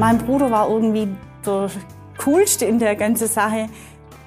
Mein 0.00 0.16
Bruder 0.16 0.50
war 0.50 0.70
irgendwie 0.70 1.08
der 1.44 1.70
coolste 2.24 2.64
in 2.64 2.78
der 2.78 2.96
ganzen 2.96 3.28
Sache. 3.28 3.68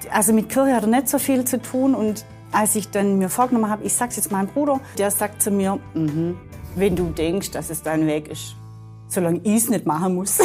Also 0.08 0.32
mit 0.32 0.48
Kirche 0.48 0.72
hat 0.72 0.84
er 0.84 0.88
nicht 0.88 1.08
so 1.08 1.18
viel 1.18 1.44
zu 1.44 1.60
tun 1.60 1.96
und 1.96 2.24
als 2.52 2.76
ich 2.76 2.90
dann 2.92 3.18
mir 3.18 3.28
vorgenommen 3.28 3.68
habe, 3.68 3.82
ich 3.82 3.92
sag's 3.92 4.14
jetzt 4.14 4.30
meinem 4.30 4.46
Bruder, 4.46 4.78
der 4.98 5.10
sagt 5.10 5.42
zu 5.42 5.50
mir, 5.50 5.80
mhm, 5.94 6.38
wenn 6.76 6.94
du 6.94 7.06
denkst, 7.10 7.50
dass 7.50 7.70
es 7.70 7.82
dein 7.82 8.06
Weg 8.06 8.28
ist, 8.28 8.54
solange 9.08 9.40
ich 9.42 9.64
es 9.64 9.68
nicht 9.68 9.84
machen 9.84 10.14
muss. 10.14 10.38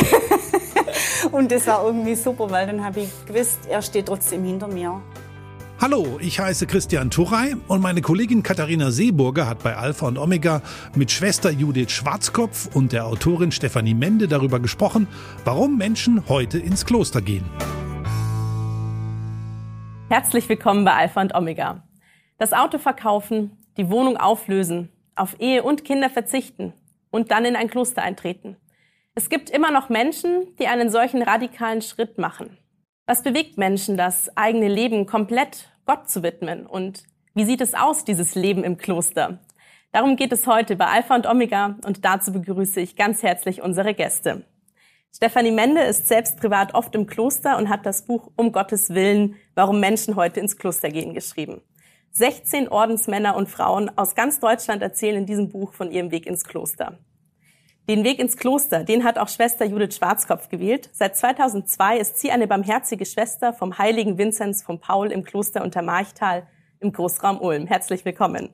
und 1.31 1.51
das 1.51 1.67
war 1.67 1.85
irgendwie 1.85 2.15
super, 2.15 2.49
weil 2.49 2.65
dann 2.65 2.83
habe 2.83 3.01
ich 3.01 3.09
gewusst, 3.27 3.59
er 3.69 3.83
steht 3.83 4.07
trotzdem 4.07 4.43
hinter 4.43 4.67
mir. 4.67 4.99
Hallo, 5.81 6.19
ich 6.19 6.41
heiße 6.41 6.67
Christian 6.67 7.09
Turrey 7.09 7.55
und 7.69 7.81
meine 7.81 8.01
Kollegin 8.01 8.43
Katharina 8.43 8.91
Seeburger 8.91 9.47
hat 9.47 9.63
bei 9.63 9.77
Alpha 9.77 10.09
und 10.09 10.17
Omega 10.17 10.61
mit 10.93 11.09
Schwester 11.09 11.51
Judith 11.51 11.91
Schwarzkopf 11.91 12.75
und 12.75 12.91
der 12.91 13.05
Autorin 13.05 13.53
Stefanie 13.53 13.93
Mende 13.93 14.27
darüber 14.27 14.59
gesprochen, 14.59 15.07
warum 15.45 15.77
Menschen 15.77 16.27
heute 16.27 16.59
ins 16.59 16.85
Kloster 16.85 17.21
gehen. 17.21 17.45
Herzlich 20.09 20.49
willkommen 20.49 20.83
bei 20.83 20.91
Alpha 20.91 21.21
und 21.21 21.33
Omega. 21.33 21.87
Das 22.39 22.51
Auto 22.51 22.77
verkaufen, 22.77 23.51
die 23.77 23.89
Wohnung 23.89 24.17
auflösen, 24.17 24.89
auf 25.15 25.39
Ehe 25.39 25.63
und 25.63 25.85
Kinder 25.85 26.09
verzichten 26.09 26.73
und 27.09 27.31
dann 27.31 27.45
in 27.45 27.55
ein 27.55 27.69
Kloster 27.69 28.01
eintreten. 28.01 28.57
Es 29.15 29.29
gibt 29.29 29.49
immer 29.49 29.71
noch 29.71 29.87
Menschen, 29.87 30.45
die 30.59 30.67
einen 30.67 30.89
solchen 30.89 31.21
radikalen 31.21 31.81
Schritt 31.81 32.17
machen. 32.17 32.57
Was 33.09 33.23
bewegt 33.23 33.57
Menschen, 33.57 33.97
das 33.97 34.29
eigene 34.37 34.67
Leben 34.67 35.07
komplett 35.07 35.71
Gott 35.87 36.07
zu 36.07 36.21
widmen? 36.21 36.67
Und 36.67 37.05
wie 37.33 37.43
sieht 37.43 37.59
es 37.59 37.73
aus, 37.73 38.05
dieses 38.05 38.35
Leben 38.35 38.63
im 38.63 38.77
Kloster? 38.77 39.39
Darum 39.91 40.15
geht 40.15 40.31
es 40.31 40.45
heute 40.45 40.75
bei 40.75 40.85
Alpha 40.85 41.15
und 41.15 41.25
Omega 41.25 41.75
und 41.87 42.05
dazu 42.05 42.31
begrüße 42.31 42.79
ich 42.79 42.95
ganz 42.95 43.23
herzlich 43.23 43.63
unsere 43.63 43.95
Gäste. 43.95 44.45
Stefanie 45.11 45.49
Mende 45.49 45.81
ist 45.81 46.07
selbst 46.07 46.37
privat 46.37 46.75
oft 46.75 46.93
im 46.93 47.07
Kloster 47.07 47.57
und 47.57 47.69
hat 47.69 47.83
das 47.87 48.05
Buch 48.05 48.29
Um 48.35 48.51
Gottes 48.51 48.91
Willen, 48.91 49.37
warum 49.55 49.79
Menschen 49.79 50.15
heute 50.15 50.39
ins 50.39 50.55
Kloster 50.55 50.91
gehen, 50.91 51.15
geschrieben. 51.15 51.63
16 52.11 52.69
Ordensmänner 52.69 53.35
und 53.35 53.49
Frauen 53.49 53.89
aus 53.97 54.13
ganz 54.13 54.39
Deutschland 54.39 54.83
erzählen 54.83 55.15
in 55.15 55.25
diesem 55.25 55.49
Buch 55.49 55.73
von 55.73 55.89
ihrem 55.89 56.11
Weg 56.11 56.27
ins 56.27 56.43
Kloster. 56.43 56.99
Den 57.89 58.03
Weg 58.03 58.19
ins 58.19 58.37
Kloster, 58.37 58.83
den 58.83 59.03
hat 59.03 59.17
auch 59.17 59.29
Schwester 59.29 59.65
Judith 59.65 59.95
Schwarzkopf 59.95 60.49
gewählt. 60.49 60.91
Seit 60.93 61.17
2002 61.17 61.97
ist 61.97 62.19
sie 62.19 62.29
eine 62.29 62.45
barmherzige 62.45 63.03
Schwester 63.03 63.51
vom 63.51 63.79
heiligen 63.79 64.19
Vinzenz 64.19 64.61
von 64.61 64.79
Paul 64.79 65.11
im 65.11 65.23
Kloster 65.23 65.63
Untermarchtal 65.63 66.45
im 66.79 66.93
Großraum 66.93 67.41
Ulm. 67.41 67.65
Herzlich 67.65 68.05
willkommen. 68.05 68.49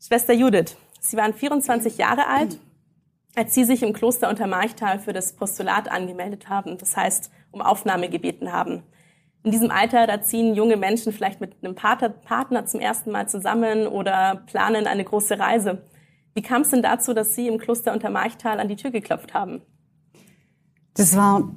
Schwester 0.00 0.32
Judith, 0.32 0.78
Sie 0.98 1.18
waren 1.18 1.34
24 1.34 1.98
Jahre 1.98 2.26
alt, 2.26 2.58
als 3.34 3.52
Sie 3.52 3.64
sich 3.64 3.82
im 3.82 3.92
Kloster 3.92 4.30
Untermarchtal 4.30 4.98
für 4.98 5.12
das 5.12 5.34
Postulat 5.34 5.90
angemeldet 5.90 6.48
haben, 6.48 6.78
das 6.78 6.96
heißt, 6.96 7.30
um 7.50 7.60
Aufnahme 7.60 8.08
gebeten 8.08 8.50
haben. 8.50 8.82
In 9.42 9.50
diesem 9.50 9.70
Alter, 9.70 10.06
da 10.06 10.22
ziehen 10.22 10.54
junge 10.54 10.78
Menschen 10.78 11.12
vielleicht 11.12 11.42
mit 11.42 11.62
einem 11.62 11.74
Partner 11.74 12.64
zum 12.64 12.80
ersten 12.80 13.10
Mal 13.10 13.28
zusammen 13.28 13.86
oder 13.86 14.42
planen 14.46 14.86
eine 14.86 15.04
große 15.04 15.38
Reise. 15.38 15.82
Wie 16.36 16.42
kam 16.42 16.60
es 16.60 16.68
denn 16.68 16.82
dazu, 16.82 17.14
dass 17.14 17.34
Sie 17.34 17.48
im 17.48 17.56
Kloster 17.56 17.94
Untermarchtal 17.94 18.60
an 18.60 18.68
die 18.68 18.76
Tür 18.76 18.90
geklopft 18.90 19.32
haben? 19.32 19.62
Das 20.92 21.16
war 21.16 21.48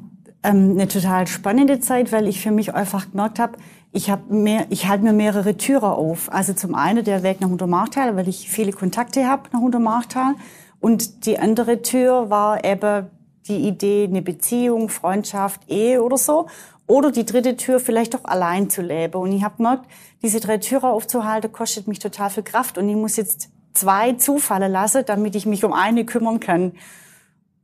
ähm, 0.42 0.72
eine 0.72 0.88
total 0.88 1.28
spannende 1.28 1.82
Zeit, 1.82 2.14
weil 2.14 2.30
ich 2.30 2.40
für 2.40 2.52
mich 2.52 2.74
einfach 2.74 3.12
gemerkt 3.12 3.40
habe, 3.40 3.58
ich 3.92 4.10
habe 4.10 4.34
mehr, 4.34 4.68
ich 4.70 4.88
halte 4.88 5.04
mir 5.04 5.12
mehrere 5.12 5.58
Türen 5.58 5.84
auf. 5.84 6.32
Also 6.32 6.54
zum 6.54 6.76
einen 6.76 7.04
der 7.04 7.24
Weg 7.24 7.42
nach 7.42 7.50
Untermarchtal, 7.50 8.16
weil 8.16 8.30
ich 8.30 8.50
viele 8.50 8.72
Kontakte 8.72 9.28
habe 9.28 9.50
nach 9.52 9.60
Untermarchtal. 9.60 10.36
Und 10.80 11.26
die 11.26 11.38
andere 11.40 11.82
Tür 11.82 12.30
war 12.30 12.64
eben 12.64 13.08
die 13.50 13.68
Idee, 13.68 14.06
eine 14.06 14.22
Beziehung, 14.22 14.88
Freundschaft, 14.88 15.70
Ehe 15.70 16.02
oder 16.02 16.18
so. 16.18 16.48
Oder 16.88 17.12
die 17.12 17.26
dritte 17.26 17.58
Tür, 17.58 17.82
vielleicht 17.82 18.14
doch 18.14 18.24
allein 18.24 18.70
zu 18.70 18.82
leben. 18.82 19.16
Und 19.16 19.34
ich 19.34 19.44
habe 19.44 19.58
gemerkt, 19.58 19.92
diese 20.24 20.40
drei 20.40 20.58
Türen 20.58 20.86
aufzuhalten, 20.86 21.52
kostet 21.52 21.90
mich 21.90 22.00
total 22.00 22.30
viel 22.30 22.44
Kraft. 22.44 22.78
Und 22.78 22.88
ich 22.88 22.96
muss 22.96 23.18
jetzt 23.18 23.50
zwei 23.80 24.14
zufallen 24.14 24.72
lasse, 24.72 25.04
damit 25.04 25.36
ich 25.36 25.46
mich 25.46 25.64
um 25.64 25.74
eine 25.74 26.06
kümmern 26.06 26.40
kann. 26.40 26.74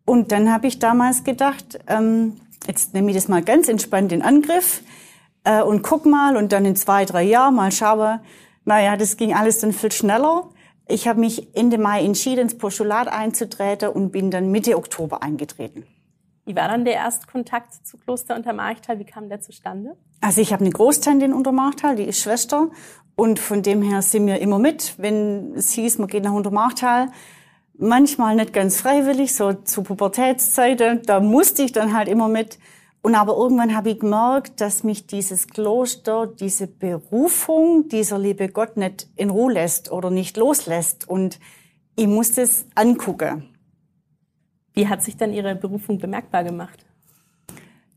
Und 0.05 0.31
dann 0.31 0.51
habe 0.51 0.67
ich 0.67 0.79
damals 0.79 1.23
gedacht, 1.23 1.79
ähm, 1.87 2.39
jetzt 2.67 2.93
nehme 2.93 3.09
ich 3.11 3.17
das 3.17 3.27
mal 3.27 3.41
ganz 3.41 3.67
entspannt 3.67 4.11
in 4.11 4.21
Angriff 4.21 4.81
äh, 5.43 5.61
und 5.61 5.81
guck 5.81 6.05
mal 6.05 6.37
und 6.37 6.51
dann 6.51 6.65
in 6.65 6.75
zwei, 6.75 7.05
drei 7.05 7.23
Jahren 7.23 7.55
mal 7.55 7.71
schaue. 7.71 8.21
Naja, 8.65 8.97
das 8.97 9.17
ging 9.17 9.33
alles 9.33 9.59
dann 9.59 9.73
viel 9.73 9.91
schneller. 9.91 10.49
Ich 10.87 11.07
habe 11.07 11.19
mich 11.19 11.55
Ende 11.55 11.77
Mai 11.77 12.03
entschieden, 12.03 12.41
ins 12.41 12.57
Postulat 12.57 13.07
einzutreten 13.07 13.89
und 13.89 14.11
bin 14.11 14.29
dann 14.29 14.51
Mitte 14.51 14.77
Oktober 14.77 15.23
eingetreten. 15.23 15.85
Wie 16.45 16.55
war 16.55 16.67
dann 16.67 16.85
der 16.85 16.93
Erstkontakt 16.93 17.73
zu 17.85 17.97
Kloster 17.97 18.35
Untermarchtal? 18.35 18.99
Wie 18.99 19.05
kam 19.05 19.29
der 19.29 19.41
zustande? 19.41 19.97
Also 20.25 20.41
ich 20.41 20.51
habe 20.51 20.61
eine 20.61 20.73
Großtante 20.73 21.23
in 21.23 21.33
Untermarchtal, 21.33 21.97
die 21.97 22.05
ist 22.05 22.19
Schwester. 22.19 22.71
Und 23.15 23.37
von 23.37 23.61
dem 23.61 23.83
her 23.83 24.01
sind 24.01 24.25
wir 24.25 24.41
immer 24.41 24.57
mit, 24.57 24.95
wenn 24.97 25.53
es 25.53 25.69
hieß, 25.73 25.99
man 25.99 26.07
geht 26.07 26.23
nach 26.23 26.33
Untermarchtal. 26.33 27.09
Manchmal 27.77 28.35
nicht 28.35 28.51
ganz 28.51 28.81
freiwillig, 28.81 29.35
so 29.35 29.53
zu 29.53 29.83
Pubertätszeiten. 29.83 31.03
Da 31.03 31.19
musste 31.19 31.61
ich 31.61 31.73
dann 31.73 31.95
halt 31.95 32.07
immer 32.07 32.27
mit. 32.27 32.57
Und 33.03 33.13
aber 33.13 33.37
irgendwann 33.37 33.75
habe 33.75 33.91
ich 33.91 33.99
gemerkt, 33.99 34.61
dass 34.61 34.83
mich 34.83 35.05
dieses 35.05 35.47
Kloster, 35.47 36.25
diese 36.25 36.65
Berufung, 36.65 37.87
dieser 37.89 38.17
liebe 38.17 38.49
Gott 38.49 38.77
nicht 38.77 39.07
in 39.15 39.29
Ruhe 39.29 39.53
lässt 39.53 39.91
oder 39.91 40.09
nicht 40.09 40.37
loslässt. 40.37 41.07
Und 41.07 41.39
ich 41.95 42.07
musste 42.07 42.41
es 42.41 42.65
angucken. 42.73 43.55
Wie 44.73 44.87
hat 44.87 45.03
sich 45.03 45.17
dann 45.17 45.33
Ihre 45.33 45.53
Berufung 45.53 45.99
bemerkbar 45.99 46.43
gemacht? 46.43 46.84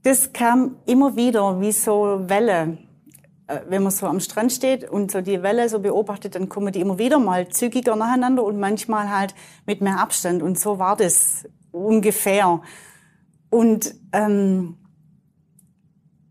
Das 0.09 0.33
kam 0.33 0.77
immer 0.87 1.17
wieder 1.17 1.61
wie 1.61 1.71
so 1.71 2.23
Welle. 2.31 2.79
Äh, 3.47 3.61
wenn 3.69 3.83
man 3.83 3.93
so 3.93 4.07
am 4.07 4.21
Strand 4.21 4.51
steht 4.55 4.89
und 4.89 5.11
so 5.11 5.21
die 5.21 5.43
Welle 5.43 5.69
so 5.69 5.81
beobachtet, 5.81 6.35
dann 6.35 6.49
kommen 6.49 6.73
die 6.73 6.81
immer 6.81 6.99
wieder 6.99 7.19
mal 7.19 7.51
zügiger 7.51 7.95
nacheinander 7.95 8.43
und 8.43 8.59
manchmal 8.59 9.15
halt 9.15 9.35
mit 9.67 9.83
mehr 9.83 10.01
Abstand. 10.01 10.43
Und 10.43 10.59
so 10.59 10.79
war 10.79 10.97
das 10.97 11.47
ungefähr. 11.73 12.63
Und 13.51 13.97
ähm, 14.15 14.79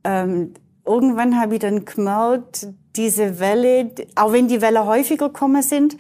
ähm, 0.03 0.55
irgendwann 0.83 1.39
habe 1.39 1.53
ich 1.53 1.59
dann 1.59 1.85
gemerkt, 1.85 2.69
diese 2.95 3.39
Welle, 3.39 3.91
auch 4.15 4.33
wenn 4.33 4.47
die 4.47 4.63
Welle 4.63 4.87
häufiger 4.87 5.29
kommen 5.29 5.61
sind, 5.61 5.97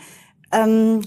ähm, 0.51 1.01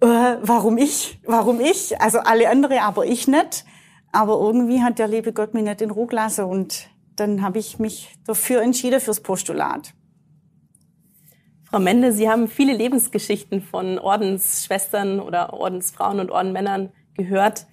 äh, 0.00 0.06
warum 0.40 0.78
ich? 0.78 1.20
Warum 1.26 1.60
ich? 1.60 2.00
Also 2.00 2.20
alle 2.20 2.48
andere, 2.48 2.80
aber 2.80 3.04
ich 3.04 3.28
nicht. 3.28 3.66
Aber 4.14 4.38
irgendwie 4.38 4.80
hat 4.80 5.00
der 5.00 5.08
liebe 5.08 5.32
Gott 5.32 5.54
mich 5.54 5.64
nicht 5.64 5.82
in 5.82 5.90
Ruhe 5.90 6.06
gelassen 6.06 6.44
und 6.44 6.88
dann 7.16 7.42
habe 7.42 7.58
ich 7.58 7.80
mich 7.80 8.16
dafür 8.24 8.62
entschieden 8.62 9.00
fürs 9.00 9.18
Postulat. 9.18 9.92
Frau 11.64 11.80
Mende, 11.80 12.12
Sie 12.12 12.30
haben 12.30 12.46
viele 12.46 12.76
Lebensgeschichten 12.76 13.60
von 13.60 13.98
Ordensschwestern 13.98 15.18
oder 15.18 15.52
Ordensfrauen 15.52 16.20
und 16.20 16.30
Ordenmännern 16.30 16.90
gehört. 17.14 17.66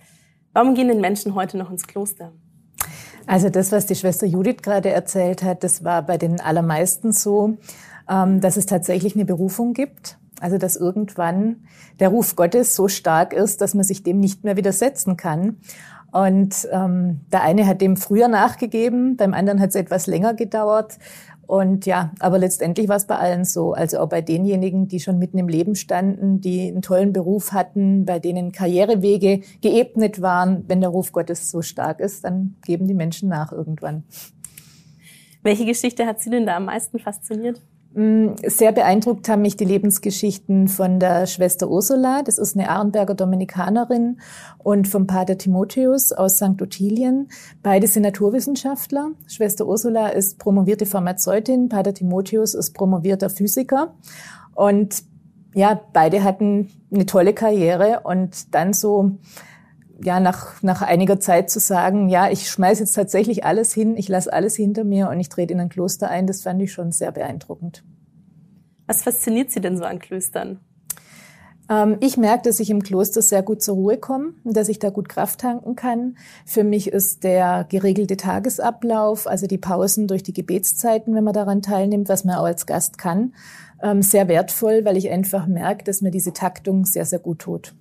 Warum 0.51 0.73
gehen 0.73 0.87
denn 0.87 0.99
Menschen 0.99 1.35
heute 1.35 1.59
noch 1.59 1.69
ins 1.69 1.85
Kloster? 1.85 2.33
Also 3.27 3.49
das, 3.49 3.71
was 3.71 3.85
die 3.85 3.95
Schwester 3.95 4.25
Judith 4.25 4.63
gerade 4.63 4.89
erzählt 4.89 5.43
hat, 5.43 5.63
das 5.63 5.83
war 5.83 6.01
bei 6.01 6.17
den 6.17 6.41
allermeisten 6.41 7.11
so, 7.11 7.59
ähm, 8.09 8.41
dass 8.41 8.57
es 8.57 8.65
tatsächlich 8.65 9.13
eine 9.13 9.25
Berufung 9.25 9.73
gibt. 9.73 10.17
Also 10.39 10.57
dass 10.57 10.75
irgendwann 10.75 11.67
der 11.99 12.09
Ruf 12.09 12.35
Gottes 12.35 12.75
so 12.75 12.87
stark 12.87 13.31
ist, 13.31 13.61
dass 13.61 13.75
man 13.75 13.83
sich 13.83 14.01
dem 14.01 14.19
nicht 14.19 14.43
mehr 14.43 14.57
widersetzen 14.57 15.15
kann. 15.15 15.57
Und 16.11 16.67
ähm, 16.71 17.21
der 17.31 17.43
eine 17.43 17.65
hat 17.65 17.81
dem 17.81 17.95
früher 17.95 18.27
nachgegeben, 18.27 19.15
beim 19.15 19.33
anderen 19.33 19.61
hat 19.61 19.69
es 19.69 19.75
etwas 19.75 20.07
länger 20.07 20.33
gedauert. 20.33 20.97
Und 21.47 21.85
ja, 21.85 22.11
aber 22.19 22.37
letztendlich 22.37 22.87
war 22.87 22.95
es 22.95 23.07
bei 23.07 23.17
allen 23.17 23.43
so. 23.43 23.73
Also 23.73 23.99
auch 23.99 24.07
bei 24.07 24.21
denjenigen, 24.21 24.87
die 24.87 25.01
schon 25.01 25.19
mitten 25.19 25.37
im 25.37 25.49
Leben 25.49 25.75
standen, 25.75 26.39
die 26.39 26.69
einen 26.69 26.81
tollen 26.81 27.11
Beruf 27.11 27.51
hatten, 27.51 28.05
bei 28.05 28.19
denen 28.19 28.53
Karrierewege 28.53 29.41
geebnet 29.61 30.21
waren. 30.21 30.63
Wenn 30.67 30.79
der 30.79 30.89
Ruf 30.91 31.11
Gottes 31.11 31.51
so 31.51 31.61
stark 31.61 31.99
ist, 31.99 32.23
dann 32.23 32.55
geben 32.63 32.87
die 32.87 32.93
Menschen 32.93 33.27
nach 33.27 33.51
irgendwann. 33.51 34.03
Welche 35.43 35.65
Geschichte 35.65 36.05
hat 36.05 36.19
Sie 36.19 36.29
denn 36.29 36.45
da 36.45 36.55
am 36.55 36.65
meisten 36.65 36.99
fasziniert? 36.99 37.61
Mm, 37.93 38.35
sehr 38.45 38.71
beeindruckt 38.71 39.27
haben 39.27 39.41
mich 39.41 39.57
die 39.57 39.65
Lebensgeschichten 39.65 40.69
von 40.69 40.99
der 40.99 41.27
Schwester 41.27 41.69
Ursula, 41.69 42.23
das 42.23 42.37
ist 42.37 42.55
eine 42.55 42.69
Arnberger 42.69 43.15
Dominikanerin, 43.15 44.21
und 44.57 44.87
vom 44.87 45.07
Pater 45.07 45.37
Timotheus 45.37 46.13
aus 46.13 46.37
St. 46.37 46.61
Ottilien. 46.61 47.27
Beide 47.63 47.87
sind 47.87 48.03
Naturwissenschaftler. 48.03 49.11
Schwester 49.27 49.67
Ursula 49.67 50.07
ist 50.07 50.39
promovierte 50.39 50.85
Pharmazeutin, 50.85 51.67
Pater 51.67 51.93
Timotheus 51.93 52.53
ist 52.53 52.73
promovierter 52.73 53.29
Physiker. 53.29 53.93
Und 54.55 55.03
ja, 55.53 55.81
beide 55.91 56.23
hatten 56.23 56.69
eine 56.93 57.05
tolle 57.05 57.33
Karriere 57.33 58.01
und 58.03 58.55
dann 58.55 58.71
so 58.71 59.17
ja, 60.03 60.19
nach, 60.19 60.61
nach 60.63 60.81
einiger 60.81 61.19
Zeit 61.19 61.49
zu 61.49 61.59
sagen, 61.59 62.09
ja, 62.09 62.29
ich 62.29 62.49
schmeiße 62.49 62.81
jetzt 62.83 62.93
tatsächlich 62.93 63.45
alles 63.45 63.73
hin, 63.73 63.95
ich 63.97 64.07
lasse 64.07 64.31
alles 64.31 64.55
hinter 64.55 64.83
mir 64.83 65.09
und 65.09 65.19
ich 65.19 65.29
trete 65.29 65.53
in 65.53 65.59
ein 65.59 65.69
Kloster 65.69 66.09
ein, 66.09 66.27
das 66.27 66.41
fand 66.41 66.61
ich 66.61 66.71
schon 66.71 66.91
sehr 66.91 67.11
beeindruckend. 67.11 67.83
Was 68.87 69.03
fasziniert 69.03 69.51
Sie 69.51 69.61
denn 69.61 69.77
so 69.77 69.83
an 69.83 69.99
Klöstern? 69.99 70.59
Ähm, 71.69 71.97
ich 72.01 72.17
merke, 72.17 72.43
dass 72.43 72.59
ich 72.59 72.69
im 72.69 72.83
Kloster 72.83 73.21
sehr 73.21 73.43
gut 73.43 73.61
zur 73.61 73.75
Ruhe 73.75 73.97
komme 73.97 74.33
und 74.43 74.57
dass 74.57 74.69
ich 74.69 74.79
da 74.79 74.89
gut 74.89 75.07
Kraft 75.07 75.39
tanken 75.39 75.75
kann. 75.75 76.17
Für 76.45 76.63
mich 76.63 76.91
ist 76.91 77.23
der 77.23 77.65
geregelte 77.69 78.17
Tagesablauf, 78.17 79.27
also 79.27 79.47
die 79.47 79.57
Pausen 79.57 80.07
durch 80.07 80.23
die 80.23 80.33
Gebetszeiten, 80.33 81.15
wenn 81.15 81.23
man 81.23 81.33
daran 81.33 81.61
teilnimmt, 81.61 82.09
was 82.09 82.25
man 82.25 82.35
auch 82.35 82.45
als 82.45 82.65
Gast 82.65 82.97
kann, 82.97 83.33
ähm, 83.81 84.01
sehr 84.01 84.27
wertvoll, 84.27 84.83
weil 84.83 84.97
ich 84.97 85.09
einfach 85.09 85.47
merke, 85.47 85.83
dass 85.83 86.01
mir 86.01 86.11
diese 86.11 86.33
Taktung 86.33 86.85
sehr, 86.85 87.05
sehr 87.05 87.19
gut 87.19 87.39
tut. 87.39 87.73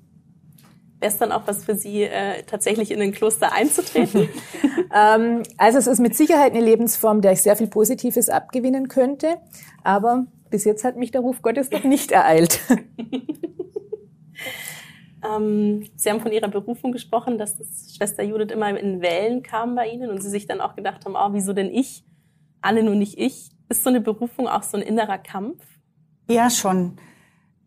Wäre 1.00 1.12
es 1.12 1.18
dann 1.18 1.32
auch 1.32 1.46
was 1.46 1.64
für 1.64 1.74
Sie, 1.74 2.02
äh, 2.02 2.42
tatsächlich 2.42 2.90
in 2.90 3.00
ein 3.00 3.12
Kloster 3.12 3.54
einzutreten? 3.54 4.28
ähm, 4.94 5.42
also 5.56 5.78
es 5.78 5.86
ist 5.86 5.98
mit 5.98 6.14
Sicherheit 6.14 6.52
eine 6.52 6.62
Lebensform, 6.62 7.22
der 7.22 7.32
ich 7.32 7.40
sehr 7.40 7.56
viel 7.56 7.68
Positives 7.68 8.28
abgewinnen 8.28 8.88
könnte. 8.88 9.38
Aber 9.82 10.26
bis 10.50 10.64
jetzt 10.64 10.84
hat 10.84 10.96
mich 10.96 11.10
der 11.10 11.22
Ruf 11.22 11.40
Gottes 11.40 11.70
noch 11.70 11.84
nicht 11.84 12.12
ereilt. 12.12 12.60
ähm, 15.24 15.88
Sie 15.96 16.10
haben 16.10 16.20
von 16.20 16.32
Ihrer 16.32 16.48
Berufung 16.48 16.92
gesprochen, 16.92 17.38
dass 17.38 17.56
das 17.56 17.94
Schwester 17.96 18.22
Judith 18.22 18.52
immer 18.52 18.78
in 18.78 19.00
Wellen 19.00 19.42
kam 19.42 19.76
bei 19.76 19.88
Ihnen 19.88 20.10
und 20.10 20.22
Sie 20.22 20.28
sich 20.28 20.46
dann 20.46 20.60
auch 20.60 20.76
gedacht 20.76 21.06
haben, 21.06 21.14
oh, 21.16 21.32
wieso 21.32 21.54
denn 21.54 21.70
ich? 21.70 22.04
Alle 22.60 22.82
nur 22.82 22.94
nicht 22.94 23.18
ich. 23.18 23.48
Ist 23.70 23.84
so 23.84 23.88
eine 23.88 24.02
Berufung 24.02 24.48
auch 24.48 24.64
so 24.64 24.76
ein 24.76 24.82
innerer 24.82 25.16
Kampf? 25.16 25.64
Ja, 26.28 26.50
schon. 26.50 26.98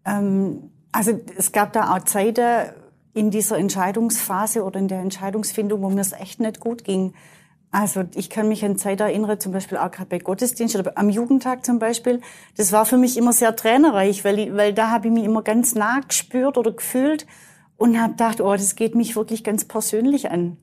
Ähm, 0.05 0.69
also 0.91 1.19
es 1.35 1.51
gab 1.51 1.73
da 1.73 1.95
auch 1.95 2.03
Zeiten, 2.03 2.73
in 3.13 3.29
dieser 3.29 3.57
Entscheidungsphase 3.57 4.63
oder 4.63 4.79
in 4.79 4.87
der 4.87 4.99
Entscheidungsfindung, 4.99 5.81
wo 5.81 5.89
mir 5.89 6.01
es 6.01 6.13
echt 6.13 6.39
nicht 6.39 6.59
gut 6.59 6.83
ging. 6.83 7.13
Also 7.71 8.03
ich 8.13 8.29
kann 8.29 8.47
mich 8.47 8.63
an 8.63 8.77
Zeit 8.77 8.99
erinnern, 8.99 9.39
zum 9.39 9.51
Beispiel 9.51 9.79
auch 9.79 9.89
gerade 9.89 10.09
bei 10.09 10.19
Gottesdienst 10.19 10.75
oder 10.75 10.91
am 10.95 11.09
Jugendtag 11.09 11.65
zum 11.65 11.79
Beispiel. 11.79 12.21
Das 12.55 12.71
war 12.71 12.85
für 12.85 12.97
mich 12.97 13.17
immer 13.17 13.33
sehr 13.33 13.55
trainerreich, 13.55 14.23
weil, 14.23 14.39
ich, 14.39 14.53
weil 14.53 14.73
da 14.73 14.91
habe 14.91 15.07
ich 15.07 15.13
mich 15.13 15.23
immer 15.23 15.41
ganz 15.41 15.73
nah 15.73 15.99
gespürt 16.07 16.57
oder 16.57 16.71
gefühlt 16.71 17.25
und 17.77 17.99
habe 17.99 18.11
gedacht, 18.11 18.41
oh, 18.41 18.51
das 18.51 18.75
geht 18.75 18.93
mich 18.93 19.15
wirklich 19.15 19.43
ganz 19.43 19.65
persönlich 19.65 20.29
an. 20.29 20.57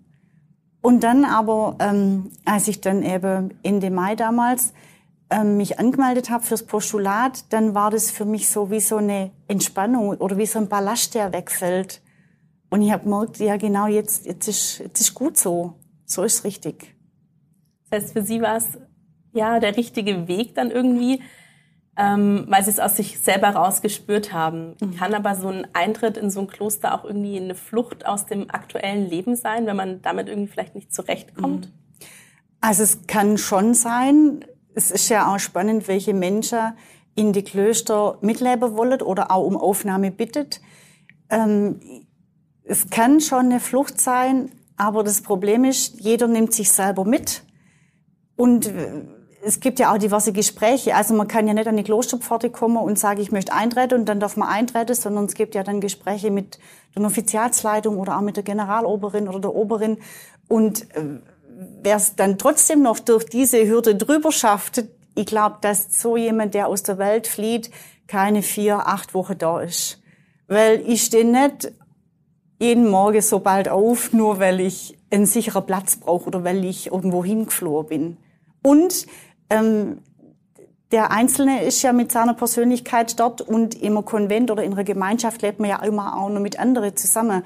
Und 0.83 1.03
dann 1.03 1.25
aber, 1.25 1.77
ähm, 1.81 2.31
als 2.45 2.69
ich 2.69 2.81
dann 2.81 3.03
eben 3.03 3.55
Ende 3.63 3.91
Mai 3.91 4.15
damals 4.15 4.73
ähm, 5.31 5.57
mich 5.57 5.79
angemeldet 5.79 6.31
habe 6.31 6.45
fürs 6.45 6.65
Postulat, 6.65 7.53
dann 7.53 7.75
war 7.75 7.91
das 7.91 8.11
für 8.11 8.25
mich 8.25 8.49
so 8.49 8.71
wie 8.71 8.81
so 8.81 8.97
eine 8.97 9.31
Entspannung 9.49 10.11
oder 10.11 10.39
wie 10.39 10.47
so 10.47 10.59
ein 10.59 10.69
Ballast, 10.69 11.15
der 11.15 11.33
wegfällt. 11.33 12.01
Und 12.71 12.83
ich 12.83 12.93
habe 12.93 13.05
gemerkt, 13.05 13.39
ja 13.39 13.57
genau, 13.57 13.87
jetzt, 13.89 14.27
jetzt, 14.27 14.49
ist, 14.49 14.79
jetzt 14.79 15.01
ist 15.01 15.15
gut 15.15 15.37
so. 15.37 15.75
So 16.07 16.23
ist 16.23 16.45
richtig. 16.45 16.95
Das 17.91 18.03
heißt, 18.03 18.13
für 18.13 18.23
Sie 18.23 18.41
war 18.41 18.57
es 18.57 18.79
ja 19.33 19.59
der 19.59 19.77
richtige 19.77 20.29
Weg 20.29 20.55
dann 20.55 20.71
irgendwie, 20.71 21.21
ähm, 21.97 22.47
weil 22.49 22.65
Sie 22.65 22.71
es 22.71 22.79
aus 22.79 22.97
sich 22.97 23.19
selber 23.19 23.49
rausgespürt 23.49 24.33
haben. 24.33 24.77
Mhm. 24.81 24.97
Kann 24.97 25.15
aber 25.15 25.35
so 25.35 25.49
ein 25.49 25.67
Eintritt 25.73 26.17
in 26.17 26.31
so 26.31 26.41
ein 26.41 26.47
Kloster 26.47 26.95
auch 26.95 27.05
irgendwie 27.05 27.39
eine 27.39 27.57
Flucht 27.57 28.07
aus 28.07 28.27
dem 28.27 28.51
aktuellen 28.51 29.11
Leben 29.11 29.35
sein, 29.35 29.67
wenn 29.67 29.77
man 29.77 30.01
damit 30.01 30.29
irgendwie 30.29 30.51
vielleicht 30.51 30.77
nicht 30.77 30.95
zurechtkommt? 30.95 31.67
Mhm. 31.67 31.73
Also 32.61 32.85
es 32.85 33.07
kann 33.09 33.37
schon 33.37 33.75
sein. 33.75 34.45
Es 34.75 34.93
ist 34.93 35.09
ja 35.09 35.35
auch 35.35 35.39
spannend, 35.39 35.89
welche 35.89 36.15
Menschen 36.15 36.75
in 37.17 37.33
die 37.33 37.43
Klöster 37.43 38.19
mitleben 38.21 38.77
wollen 38.77 39.03
oder 39.03 39.31
auch 39.33 39.45
um 39.45 39.57
Aufnahme 39.57 40.11
bittet. 40.11 40.61
Ähm, 41.29 41.81
es 42.65 42.91
kann 42.91 43.21
schon 43.21 43.47
eine 43.47 43.61
Flucht 43.61 44.01
sein, 44.01 44.53
aber 44.77 45.03
das 45.05 45.23
Problem 45.23 45.65
ist, 45.65 46.01
jeder 46.01 46.27
nimmt 46.27 46.55
sich 46.55 46.71
selber 46.73 47.05
mit. 47.05 47.43
Und 48.37 48.67
äh, 48.67 49.03
es 49.43 49.61
gibt 49.61 49.79
ja 49.79 49.93
auch 49.93 49.99
diverse 49.99 50.33
Gespräche. 50.33 50.95
Also 50.95 51.15
man 51.15 51.29
kann 51.29 51.47
ja 51.47 51.55
nicht 51.55 51.67
an 51.67 51.77
die 51.77 51.83
Klosterpforte 51.83 52.51
kommen 52.51 52.77
und 52.77 52.99
sagen, 52.99 53.21
ich 53.21 53.33
möchte 53.33 53.53
eintreten 53.53 54.01
und 54.01 54.09
dann 54.09 54.21
darf 54.21 54.37
man 54.37 54.49
eintreten, 54.49 54.95
sondern 54.95 55.27
es 55.27 55.35
gibt 55.35 55.55
ja 55.55 55.63
dann 55.63 55.81
Gespräche 55.81 56.31
mit 56.31 56.59
der 56.97 57.05
Offizialsleitung 57.05 57.99
oder 57.99 58.17
auch 58.17 58.23
mit 58.23 58.37
der 58.37 58.43
Generaloberin 58.43 59.29
oder 59.29 59.41
der 59.41 59.55
Oberin. 59.55 59.99
Und 60.49 60.95
äh, 60.95 61.21
wer 61.83 61.97
es 61.97 62.17
dann 62.17 62.39
trotzdem 62.39 62.83
noch 62.83 62.99
durch 62.99 63.25
diese 63.25 63.67
Hürde 63.67 63.95
drüber 63.95 64.33
schafft, 64.33 64.85
ich 65.15 65.27
glaube, 65.27 65.59
dass 65.61 66.01
so 66.01 66.17
jemand, 66.17 66.55
der 66.55 66.69
aus 66.69 66.83
der 66.83 66.99
Welt 66.99 67.27
flieht, 67.27 67.71
keine 68.07 68.43
vier, 68.43 68.87
acht 68.87 69.15
Wochen 69.15 69.39
da 69.39 69.61
ist. 69.61 70.03
Weil 70.49 70.83
ich 70.87 71.03
stehe 71.03 71.25
nicht 71.25 71.73
jeden 72.61 72.89
Morgen 72.89 73.23
so 73.23 73.41
bald 73.41 73.69
auf, 73.69 74.13
nur 74.13 74.39
weil 74.39 74.61
ich 74.61 74.97
einen 75.11 75.27
sicheren 75.27 75.67
Platz 75.67 75.97
brauche 75.97 76.27
oder 76.27 76.45
weil 76.45 76.65
ich 76.65 76.89
irgendwo 76.89 77.25
hingeflohen 77.25 77.87
bin. 77.89 78.17
Und 78.63 79.07
ähm, 79.49 79.99
der 80.93 81.11
Einzelne 81.11 81.65
ist 81.65 81.83
ja 81.83 81.93
mit 81.93 82.13
seiner 82.13 82.35
Persönlichkeit 82.35 83.19
dort 83.19 83.41
und 83.41 83.81
im 83.81 84.05
Konvent 84.05 84.51
oder 84.51 84.63
in 84.63 84.73
einer 84.73 84.85
Gemeinschaft 84.85 85.41
lebt 85.43 85.59
man 85.59 85.71
ja 85.71 85.83
immer 85.83 86.17
auch 86.17 86.29
noch 86.29 86.41
mit 86.41 86.59
anderen 86.59 86.97
zusammen. 86.97 87.43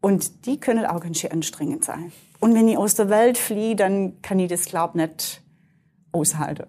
Und 0.00 0.46
die 0.46 0.58
können 0.58 0.84
auch 0.84 1.00
ganz 1.00 1.20
schön 1.20 1.32
anstrengend 1.32 1.84
sein. 1.84 2.12
Und 2.40 2.54
wenn 2.54 2.68
ich 2.68 2.76
aus 2.76 2.94
der 2.94 3.08
Welt 3.08 3.38
fliehe, 3.38 3.76
dann 3.76 4.20
kann 4.22 4.38
ich 4.38 4.48
das, 4.48 4.64
glaube 4.66 4.98
ich, 4.98 5.06
nicht 5.06 5.42
aushalten. 6.12 6.64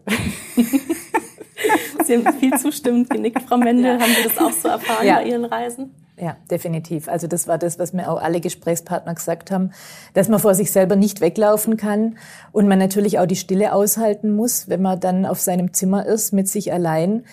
Sie 2.05 2.17
haben 2.17 2.39
viel 2.39 2.57
zustimmend 2.57 3.09
genickt, 3.09 3.41
Frau 3.41 3.57
Mendel. 3.57 3.97
Ja. 3.97 3.99
Haben 3.99 4.13
Sie 4.13 4.23
das 4.23 4.37
auch 4.37 4.51
so 4.51 4.67
erfahren 4.69 5.05
ja. 5.05 5.15
bei 5.15 5.25
Ihren 5.25 5.45
Reisen? 5.45 5.93
Ja, 6.19 6.35
definitiv. 6.49 7.09
Also 7.09 7.27
das 7.27 7.47
war 7.47 7.59
das, 7.59 7.77
was 7.77 7.93
mir 7.93 8.09
auch 8.09 8.19
alle 8.19 8.41
Gesprächspartner 8.41 9.13
gesagt 9.13 9.51
haben, 9.51 9.71
dass 10.15 10.29
man 10.29 10.39
vor 10.39 10.55
sich 10.55 10.71
selber 10.71 10.95
nicht 10.95 11.21
weglaufen 11.21 11.77
kann 11.77 12.17
und 12.51 12.67
man 12.67 12.79
natürlich 12.79 13.19
auch 13.19 13.27
die 13.27 13.35
Stille 13.35 13.71
aushalten 13.71 14.35
muss, 14.35 14.67
wenn 14.67 14.81
man 14.81 14.99
dann 14.99 15.27
auf 15.27 15.39
seinem 15.39 15.73
Zimmer 15.73 16.07
ist 16.07 16.33
mit 16.33 16.47
sich 16.47 16.73
allein. 16.73 17.23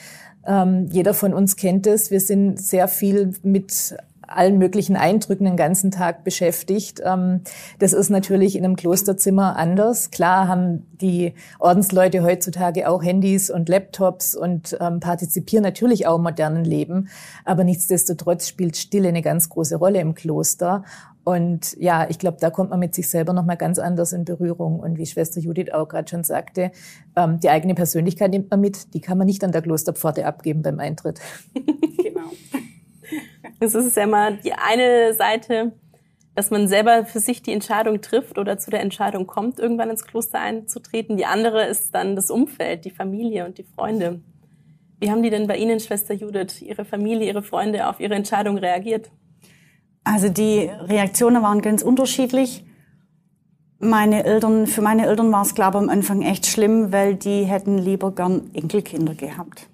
Ähm, 0.46 0.88
jeder 0.90 1.14
von 1.14 1.32
uns 1.32 1.56
kennt 1.56 1.86
es. 1.86 2.10
Wir 2.10 2.20
sind 2.20 2.60
sehr 2.60 2.86
viel 2.86 3.32
mit 3.42 3.96
allen 4.28 4.58
möglichen 4.58 4.96
Eindrücken 4.96 5.44
den 5.44 5.56
ganzen 5.56 5.90
Tag 5.90 6.24
beschäftigt. 6.24 7.00
Ähm, 7.04 7.42
das 7.78 7.92
ist 7.92 8.10
natürlich 8.10 8.56
in 8.56 8.64
einem 8.64 8.76
Klosterzimmer 8.76 9.56
anders. 9.56 10.10
Klar 10.10 10.48
haben 10.48 10.86
die 11.00 11.34
Ordensleute 11.58 12.22
heutzutage 12.22 12.88
auch 12.88 13.02
Handys 13.02 13.50
und 13.50 13.68
Laptops 13.68 14.34
und 14.34 14.76
ähm, 14.80 15.00
partizipieren 15.00 15.62
natürlich 15.62 16.06
auch 16.06 16.16
im 16.16 16.22
modernen 16.22 16.64
Leben. 16.64 17.08
Aber 17.44 17.64
nichtsdestotrotz 17.64 18.48
spielt 18.48 18.76
Stille 18.76 19.08
eine 19.08 19.22
ganz 19.22 19.48
große 19.48 19.76
Rolle 19.76 20.00
im 20.00 20.14
Kloster. 20.14 20.84
Und 21.24 21.74
ja, 21.78 22.06
ich 22.08 22.18
glaube, 22.18 22.36
da 22.38 22.50
kommt 22.50 22.70
man 22.70 22.78
mit 22.78 22.94
sich 22.94 23.08
selber 23.08 23.32
noch 23.32 23.46
mal 23.46 23.56
ganz 23.56 23.78
anders 23.78 24.12
in 24.12 24.26
Berührung. 24.26 24.78
Und 24.78 24.98
wie 24.98 25.06
Schwester 25.06 25.40
Judith 25.40 25.72
auch 25.72 25.88
gerade 25.88 26.08
schon 26.08 26.22
sagte, 26.22 26.70
ähm, 27.16 27.40
die 27.40 27.48
eigene 27.48 27.74
Persönlichkeit 27.74 28.30
nimmt 28.30 28.50
man 28.50 28.60
mit. 28.60 28.92
Die 28.92 29.00
kann 29.00 29.16
man 29.16 29.26
nicht 29.26 29.42
an 29.42 29.52
der 29.52 29.62
Klosterpforte 29.62 30.26
abgeben 30.26 30.62
beim 30.62 30.78
Eintritt. 30.78 31.20
genau. 31.54 32.30
Es 33.60 33.74
ist 33.74 33.96
ja 33.96 34.04
immer 34.04 34.32
die 34.32 34.52
eine 34.52 35.14
Seite, 35.14 35.72
dass 36.34 36.50
man 36.50 36.66
selber 36.66 37.04
für 37.04 37.20
sich 37.20 37.42
die 37.42 37.52
Entscheidung 37.52 38.00
trifft 38.00 38.38
oder 38.38 38.58
zu 38.58 38.70
der 38.70 38.80
Entscheidung 38.80 39.26
kommt, 39.26 39.58
irgendwann 39.58 39.90
ins 39.90 40.04
Kloster 40.04 40.40
einzutreten. 40.40 41.16
Die 41.16 41.26
andere 41.26 41.66
ist 41.66 41.94
dann 41.94 42.16
das 42.16 42.30
Umfeld, 42.30 42.84
die 42.84 42.90
Familie 42.90 43.46
und 43.46 43.58
die 43.58 43.64
Freunde. 43.64 44.20
Wie 44.98 45.10
haben 45.10 45.22
die 45.22 45.30
denn 45.30 45.46
bei 45.46 45.56
Ihnen, 45.56 45.80
Schwester 45.80 46.14
Judith, 46.14 46.60
Ihre 46.60 46.84
Familie, 46.84 47.28
Ihre 47.28 47.42
Freunde 47.42 47.88
auf 47.88 48.00
Ihre 48.00 48.14
Entscheidung 48.14 48.58
reagiert? 48.58 49.10
Also 50.02 50.28
die 50.28 50.70
Reaktionen 50.80 51.42
waren 51.42 51.62
ganz 51.62 51.82
unterschiedlich. 51.82 52.64
Meine 53.78 54.24
Eltern, 54.24 54.66
für 54.66 54.82
meine 54.82 55.06
Eltern 55.06 55.30
war 55.32 55.42
es, 55.42 55.54
glaube 55.54 55.78
ich, 55.78 55.82
am 55.82 55.88
Anfang 55.88 56.22
echt 56.22 56.46
schlimm, 56.46 56.92
weil 56.92 57.16
die 57.16 57.44
hätten 57.44 57.78
lieber 57.78 58.14
gern 58.14 58.50
Enkelkinder 58.54 59.14
gehabt. 59.14 59.68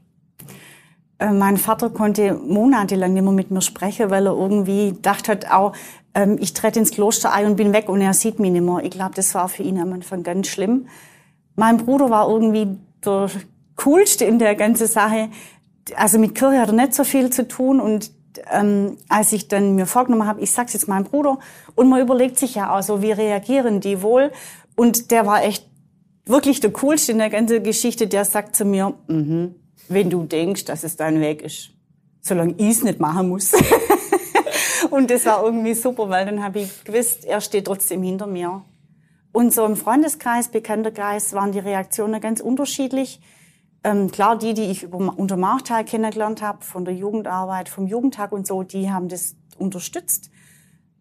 Äh, 1.21 1.33
mein 1.33 1.59
Vater 1.59 1.91
konnte 1.91 2.35
monatelang 2.35 3.13
nicht 3.13 3.23
mehr 3.23 3.33
mit 3.33 3.51
mir 3.51 3.61
sprechen, 3.61 4.11
weil 4.11 4.27
er 4.27 4.33
irgendwie 4.33 4.93
gedacht 4.93 5.29
hat, 5.29 5.51
auch, 5.51 5.75
ähm, 6.15 6.39
ich 6.41 6.55
trete 6.55 6.81
ins 6.81 6.91
Kloster 6.91 7.33
ein 7.33 7.47
und 7.47 7.57
bin 7.57 7.73
weg 7.73 7.89
und 7.89 8.01
er 8.01 8.15
sieht 8.15 8.41
mich 8.41 8.51
nicht 8.51 8.63
mehr. 8.63 8.81
Ich 8.83 8.91
glaube, 8.91 9.15
das 9.15 9.35
war 9.35 9.49
für 9.49 9.63
ihn 9.63 9.79
am 9.79 9.93
Anfang 9.93 10.23
ganz 10.23 10.49
schlimm. 10.49 10.89
Mein 11.57 11.77
Bruder 11.77 12.11
war 12.11 12.29
irgendwie 12.29 12.79
der 13.05 13.31
coolste 13.77 14.25
in 14.25 14.39
der 14.39 14.55
ganzen 14.55 14.87
Sache. 14.87 15.29
Also 15.95 16.19
mit 16.19 16.35
Kirche 16.35 16.61
hat 16.61 16.69
er 16.69 16.75
nicht 16.75 16.95
so 16.95 17.05
viel 17.05 17.31
zu 17.31 17.47
tun 17.47 17.81
und 17.81 18.11
ähm, 18.51 18.97
als 19.09 19.33
ich 19.33 19.49
dann 19.49 19.75
mir 19.75 19.87
vorgenommen 19.87 20.27
habe, 20.27 20.41
ich 20.41 20.53
sag's 20.53 20.73
jetzt 20.73 20.89
meinem 20.89 21.05
Bruder 21.05 21.39
und 21.75 21.89
man 21.89 22.01
überlegt 22.01 22.39
sich 22.39 22.55
ja 22.55 22.75
auch 22.75 22.83
so, 22.83 23.03
wie 23.03 23.13
reagieren 23.13 23.81
die 23.81 24.03
wohl 24.03 24.31
und 24.77 25.11
der 25.11 25.27
war 25.27 25.43
echt 25.43 25.67
wirklich 26.27 26.61
der 26.61 26.73
coolste 26.73 27.13
in 27.13 27.19
der 27.19 27.29
ganzen 27.29 27.63
Geschichte, 27.63 28.07
der 28.07 28.25
sagt 28.25 28.55
zu 28.55 28.65
mir, 28.65 28.95
mhm, 29.09 29.57
wenn 29.91 30.09
du 30.09 30.25
denkst, 30.25 30.65
dass 30.65 30.85
es 30.85 30.97
dein 30.97 31.21
Weg 31.21 31.43
ist. 31.43 31.71
Solange 32.21 32.55
ich 32.59 32.71
es 32.71 32.83
nicht 32.85 33.01
machen 33.01 33.29
muss. 33.29 33.53
und 34.91 35.11
das 35.11 35.27
war 35.27 35.45
irgendwie 35.45 35.75
super, 35.75 36.09
weil 36.09 36.27
dann 36.27 36.43
habe 36.43 36.61
ich 36.61 36.85
gewusst, 36.85 37.25
er 37.25 37.41
steht 37.41 37.67
trotzdem 37.67 38.03
hinter 38.03 38.27
mir. 38.27 38.63
Und 39.33 39.53
so 39.53 39.65
im 39.65 39.77
Freundeskreis, 39.77 40.49
Bekannterkreis 40.49 41.33
waren 41.33 41.53
die 41.53 41.59
Reaktionen 41.59 42.21
ganz 42.21 42.41
unterschiedlich. 42.41 43.21
Ähm, 43.83 44.11
klar, 44.11 44.39
die, 44.39 44.55
die 44.55 44.65
ich 44.65 44.83
über, 44.85 44.99
unter 45.17 45.37
Marktal 45.37 45.85
kennengelernt 45.85 46.43
habe, 46.43 46.65
von 46.65 46.85
der 46.85 46.95
Jugendarbeit, 46.95 47.69
vom 47.69 47.87
Jugendtag 47.87 48.33
und 48.33 48.47
so, 48.47 48.63
die 48.63 48.91
haben 48.91 49.09
das 49.09 49.37
unterstützt 49.59 50.31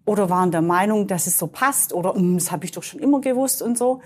oder 0.06 0.30
waren 0.30 0.52
der 0.52 0.62
Meinung, 0.62 1.06
dass 1.06 1.28
es 1.28 1.38
so 1.38 1.48
passt 1.48 1.94
oder 1.94 2.16
hm, 2.16 2.36
das 2.36 2.52
habe 2.52 2.66
ich 2.66 2.72
doch 2.72 2.84
schon 2.84 3.00
immer 3.00 3.22
gewusst 3.22 3.62
und 3.62 3.78
so. 3.78 4.02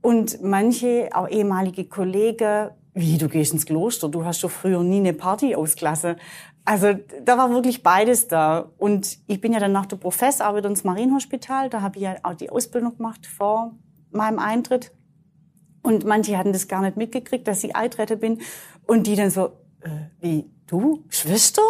Und 0.00 0.42
manche, 0.42 1.10
auch 1.12 1.28
ehemalige 1.28 1.84
Kollegen, 1.84 2.70
wie, 2.94 3.18
du 3.18 3.28
gehst 3.28 3.52
ins 3.52 3.66
Kloster, 3.66 4.08
du 4.08 4.24
hast 4.24 4.42
doch 4.44 4.50
früher 4.50 4.82
nie 4.82 4.98
eine 4.98 5.12
Party 5.12 5.56
ausgelassen. 5.56 6.16
Also 6.64 6.94
da 7.24 7.36
war 7.36 7.50
wirklich 7.50 7.82
beides 7.82 8.28
da. 8.28 8.70
Und 8.78 9.18
ich 9.26 9.40
bin 9.40 9.52
ja 9.52 9.58
dann 9.58 9.72
nach 9.72 9.86
der 9.86 9.98
wieder 10.02 10.68
ins 10.68 10.84
Marienhospital, 10.84 11.68
da 11.70 11.82
habe 11.82 11.96
ich 11.96 12.02
ja 12.04 12.14
auch 12.22 12.34
die 12.34 12.50
Ausbildung 12.50 12.96
gemacht 12.96 13.26
vor 13.26 13.74
meinem 14.12 14.38
Eintritt. 14.38 14.92
Und 15.82 16.04
manche 16.04 16.38
hatten 16.38 16.52
das 16.52 16.68
gar 16.68 16.80
nicht 16.80 16.96
mitgekriegt, 16.96 17.46
dass 17.46 17.62
ich 17.64 17.76
Eintritte 17.76 18.16
bin. 18.16 18.40
Und 18.86 19.06
die 19.06 19.16
dann 19.16 19.30
so, 19.30 19.48
äh, 19.82 19.90
wie, 20.20 20.50
du, 20.66 21.04
Schwester? 21.10 21.62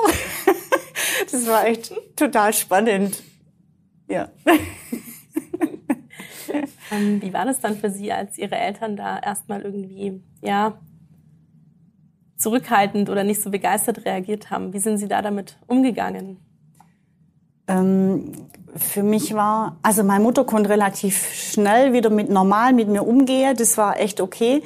das 1.33 1.47
war 1.49 1.67
echt 1.67 1.93
total 2.15 2.53
spannend. 2.53 3.23
Ja. 4.09 4.29
ähm, 6.93 7.21
wie 7.21 7.33
war 7.33 7.47
das 7.47 7.61
dann 7.61 7.77
für 7.77 7.91
Sie, 7.91 8.13
als 8.13 8.39
Ihre 8.39 8.57
Eltern 8.57 8.97
da 8.97 9.19
erstmal 9.19 9.63
irgendwie, 9.63 10.23
ja, 10.43 10.79
zurückhaltend 12.45 13.11
oder 13.11 13.25
nicht 13.25 13.43
so 13.43 13.51
begeistert 13.51 14.05
reagiert 14.05 14.51
haben? 14.51 14.73
Wie 14.73 14.79
sind 14.79 14.99
Sie 14.99 15.09
da 15.09 15.23
damit 15.23 15.57
umgegangen? 15.67 16.37
Ähm, 17.67 18.33
für 18.77 19.03
mich 19.03 19.35
war, 19.35 19.79
also 19.83 20.05
meine 20.05 20.23
Mutter 20.23 20.45
konnte 20.45 20.69
relativ 20.69 21.33
schnell 21.33 21.93
wieder 21.93 22.11
mit 22.11 22.29
normal 22.29 22.73
mit 22.73 22.89
mir 22.89 23.03
umgehen. 23.03 23.57
Das 23.57 23.79
war 23.79 23.99
echt 23.99 24.21
okay. 24.21 24.63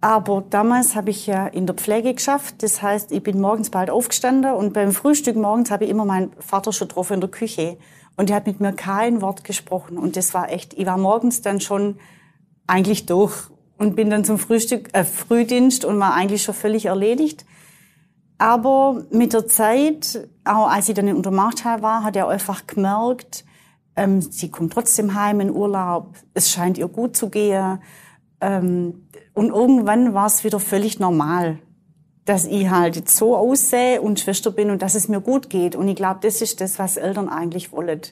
Aber 0.00 0.42
damals 0.48 0.96
habe 0.96 1.10
ich 1.10 1.26
ja 1.26 1.46
in 1.46 1.66
der 1.66 1.74
Pflege 1.74 2.14
geschafft. 2.14 2.62
Das 2.62 2.80
heißt, 2.80 3.12
ich 3.12 3.22
bin 3.22 3.40
morgens 3.40 3.68
bald 3.68 3.90
aufgestanden 3.90 4.54
und 4.54 4.72
beim 4.72 4.92
Frühstück 4.92 5.36
morgens 5.36 5.70
habe 5.70 5.84
ich 5.84 5.90
immer 5.90 6.06
meinen 6.06 6.32
Vater 6.38 6.72
schon 6.72 6.88
getroffen 6.88 7.14
in 7.14 7.20
der 7.20 7.30
Küche. 7.30 7.76
Und 8.16 8.30
er 8.30 8.36
hat 8.36 8.46
mit 8.46 8.60
mir 8.60 8.72
kein 8.72 9.20
Wort 9.20 9.44
gesprochen. 9.44 9.98
Und 9.98 10.16
das 10.16 10.32
war 10.32 10.50
echt, 10.50 10.72
ich 10.74 10.86
war 10.86 10.96
morgens 10.96 11.42
dann 11.42 11.60
schon 11.60 11.98
eigentlich 12.66 13.04
durch 13.04 13.50
und 13.80 13.96
bin 13.96 14.10
dann 14.10 14.26
zum 14.26 14.38
Frühstück, 14.38 14.90
äh, 14.92 15.04
Frühdienst 15.04 15.86
und 15.86 15.98
war 15.98 16.12
eigentlich 16.12 16.42
schon 16.42 16.54
völlig 16.54 16.84
erledigt. 16.84 17.46
Aber 18.36 19.06
mit 19.10 19.32
der 19.32 19.46
Zeit, 19.46 20.28
auch 20.44 20.68
als 20.68 20.90
ich 20.90 20.94
dann 20.94 21.08
in 21.08 21.16
Untermachtal 21.16 21.80
war, 21.80 22.04
hat 22.04 22.14
er 22.14 22.28
einfach 22.28 22.66
gemerkt, 22.66 23.46
ähm, 23.96 24.20
sie 24.20 24.50
kommt 24.50 24.74
trotzdem 24.74 25.14
heim 25.14 25.40
in 25.40 25.50
Urlaub, 25.50 26.14
es 26.34 26.50
scheint 26.50 26.76
ihr 26.76 26.88
gut 26.88 27.16
zu 27.16 27.30
gehen. 27.30 27.78
Ähm, 28.42 29.08
und 29.32 29.48
irgendwann 29.48 30.12
war 30.12 30.26
es 30.26 30.44
wieder 30.44 30.60
völlig 30.60 31.00
normal, 31.00 31.58
dass 32.26 32.44
ich 32.44 32.68
halt 32.68 32.96
jetzt 32.96 33.16
so 33.16 33.34
aussehe 33.34 34.02
und 34.02 34.20
Schwester 34.20 34.50
bin 34.50 34.70
und 34.70 34.82
dass 34.82 34.94
es 34.94 35.08
mir 35.08 35.22
gut 35.22 35.48
geht. 35.48 35.74
Und 35.74 35.88
ich 35.88 35.96
glaube, 35.96 36.20
das 36.22 36.42
ist 36.42 36.60
das, 36.60 36.78
was 36.78 36.98
Eltern 36.98 37.30
eigentlich 37.30 37.72
wollen, 37.72 38.02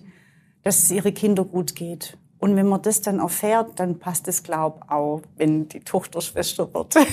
dass 0.63 0.83
es 0.83 0.91
ihre 0.91 1.13
Kinder 1.13 1.45
gut 1.45 1.75
geht. 1.75 2.17
Und 2.39 2.55
wenn 2.57 2.69
man 2.69 2.83
das 2.83 3.01
dann 3.03 3.19
erfährt, 3.19 3.81
dann 3.81 3.99
passt 3.99 4.29
es, 4.29 4.43
glaube 4.43 4.81
ich, 4.85 4.91
auch, 4.91 5.23
wenn 5.37 5.69
die 5.69 5.81
Tochter 5.81 6.21
Schwester 6.21 6.73
wird. 6.73 6.95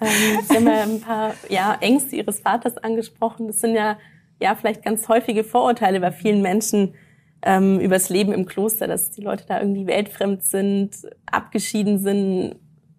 Ähm, 0.00 0.38
Sie 0.48 0.56
haben 0.56 0.66
ja 0.66 0.82
ein 0.82 1.00
paar 1.00 1.34
ja, 1.48 1.76
Ängste 1.80 2.16
Ihres 2.16 2.40
Vaters 2.40 2.78
angesprochen. 2.78 3.46
Das 3.46 3.60
sind 3.60 3.74
ja, 3.74 3.98
ja 4.40 4.54
vielleicht 4.54 4.82
ganz 4.82 5.08
häufige 5.08 5.44
Vorurteile 5.44 6.00
bei 6.00 6.10
vielen 6.10 6.42
Menschen 6.42 6.94
ähm, 7.42 7.78
über 7.80 7.96
das 7.96 8.08
Leben 8.08 8.32
im 8.32 8.46
Kloster, 8.46 8.86
dass 8.86 9.10
die 9.10 9.22
Leute 9.22 9.44
da 9.46 9.60
irgendwie 9.60 9.86
weltfremd 9.86 10.42
sind, 10.42 10.96
abgeschieden 11.26 11.98
sind, 11.98 12.56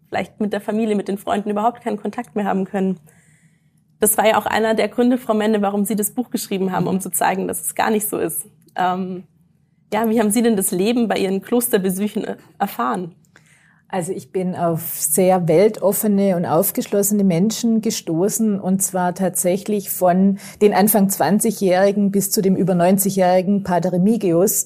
vielleicht 0.10 0.40
mit 0.40 0.54
der 0.54 0.62
Familie, 0.62 0.96
mit 0.96 1.08
den 1.08 1.18
Freunden 1.18 1.50
überhaupt 1.50 1.82
keinen 1.82 1.98
Kontakt 1.98 2.36
mehr 2.36 2.46
haben 2.46 2.66
können. 2.66 3.00
Das 4.00 4.18
war 4.18 4.28
ja 4.28 4.38
auch 4.38 4.48
einer 4.48 4.74
der 4.74 4.88
Gründe, 4.88 5.20
Frau 5.20 5.36
Mende, 5.36 5.62
warum 5.62 5.86
Sie 5.86 5.96
das 5.96 6.12
Buch 6.12 6.32
geschrieben 6.32 6.72
haben, 6.72 6.88
um 6.88 7.00
zu 7.00 7.12
zeigen, 7.12 7.48
dass 7.48 7.62
es 7.62 7.76
gar 7.76 7.92
nicht 7.92 8.10
so 8.10 8.18
ist. 8.18 8.48
Ähm, 8.76 9.24
ja, 9.94 10.10
wie 10.10 10.20
haben 10.20 10.32
Sie 10.32 10.42
denn 10.42 10.56
das 10.56 10.72
Leben 10.72 11.08
bei 11.08 11.18
Ihren 11.18 11.42
Klosterbesüchen 11.42 12.24
äh, 12.24 12.38
erfahren? 12.60 13.16
Also 13.92 14.14
ich 14.14 14.32
bin 14.32 14.56
auf 14.56 14.82
sehr 14.98 15.50
weltoffene 15.50 16.38
und 16.38 16.46
aufgeschlossene 16.46 17.26
Menschen 17.26 17.82
gestoßen 17.82 18.58
und 18.58 18.82
zwar 18.82 19.14
tatsächlich 19.14 19.90
von 19.90 20.40
den 20.62 20.74
Anfang 20.74 21.10
20-Jährigen 21.10 22.10
bis 22.10 22.32
zu 22.32 22.42
dem 22.42 22.56
über 22.56 22.72
90-jährigen 22.72 23.64
Pater 23.64 23.92
Remigius, 23.92 24.66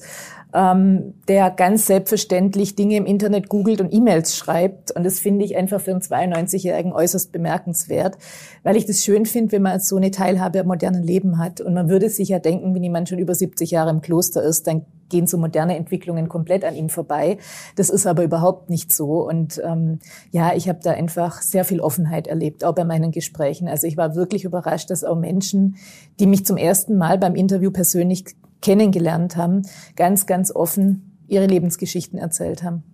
ähm, 0.54 1.14
der 1.28 1.50
ganz 1.50 1.86
selbstverständlich 1.86 2.76
Dinge 2.76 2.96
im 2.96 3.06
Internet 3.06 3.48
googelt 3.48 3.80
und 3.80 3.92
E-Mails 3.92 4.36
schreibt. 4.36 4.92
Und 4.92 5.04
das 5.04 5.18
finde 5.18 5.44
ich 5.44 5.56
einfach 5.56 5.80
für 5.80 5.90
einen 5.90 6.00
92-Jährigen 6.00 6.92
äußerst 6.92 7.32
bemerkenswert, 7.32 8.16
weil 8.62 8.76
ich 8.76 8.86
das 8.86 9.02
schön 9.02 9.26
finde, 9.26 9.52
wenn 9.52 9.62
man 9.62 9.80
so 9.80 9.96
eine 9.96 10.10
Teilhabe 10.10 10.60
am 10.60 10.66
modernen 10.66 11.02
Leben 11.02 11.38
hat. 11.38 11.60
Und 11.60 11.74
man 11.74 11.88
würde 11.88 12.08
sich 12.08 12.28
ja 12.28 12.38
denken, 12.38 12.74
wenn 12.74 12.82
jemand 12.82 13.08
schon 13.08 13.18
über 13.18 13.34
70 13.34 13.70
Jahre 13.70 13.90
im 13.90 14.00
Kloster 14.00 14.42
ist, 14.42 14.66
dann 14.66 14.86
gehen 15.08 15.26
so 15.26 15.38
moderne 15.38 15.76
Entwicklungen 15.76 16.28
komplett 16.28 16.64
an 16.64 16.74
ihm 16.74 16.88
vorbei. 16.88 17.38
Das 17.76 17.90
ist 17.90 18.06
aber 18.06 18.24
überhaupt 18.24 18.70
nicht 18.70 18.92
so. 18.92 19.26
Und 19.26 19.60
ähm, 19.64 19.98
ja, 20.30 20.54
ich 20.54 20.68
habe 20.68 20.80
da 20.82 20.92
einfach 20.92 21.42
sehr 21.42 21.64
viel 21.64 21.80
Offenheit 21.80 22.26
erlebt, 22.26 22.64
auch 22.64 22.74
bei 22.74 22.84
meinen 22.84 23.12
Gesprächen. 23.12 23.68
Also 23.68 23.86
ich 23.86 23.96
war 23.96 24.14
wirklich 24.14 24.44
überrascht, 24.44 24.90
dass 24.90 25.04
auch 25.04 25.16
Menschen, 25.16 25.76
die 26.18 26.26
mich 26.26 26.44
zum 26.44 26.56
ersten 26.56 26.96
Mal 26.96 27.18
beim 27.18 27.34
Interview 27.34 27.70
persönlich 27.70 28.24
kennengelernt 28.62 29.36
haben, 29.36 29.62
ganz, 29.96 30.26
ganz 30.26 30.50
offen 30.50 31.18
ihre 31.28 31.46
Lebensgeschichten 31.46 32.18
erzählt 32.18 32.62
haben. 32.62 32.84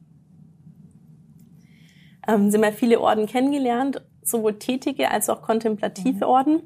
Ähm, 2.27 2.51
Sie 2.51 2.57
haben 2.57 2.65
ja 2.65 2.73
viele 2.73 3.01
Orden 3.01 3.27
kennengelernt, 3.27 4.03
sowohl 4.23 4.59
tätige 4.59 5.11
als 5.11 5.29
auch 5.29 5.43
kontemplative 5.43 6.25
mhm. 6.25 6.31
Orden. 6.31 6.63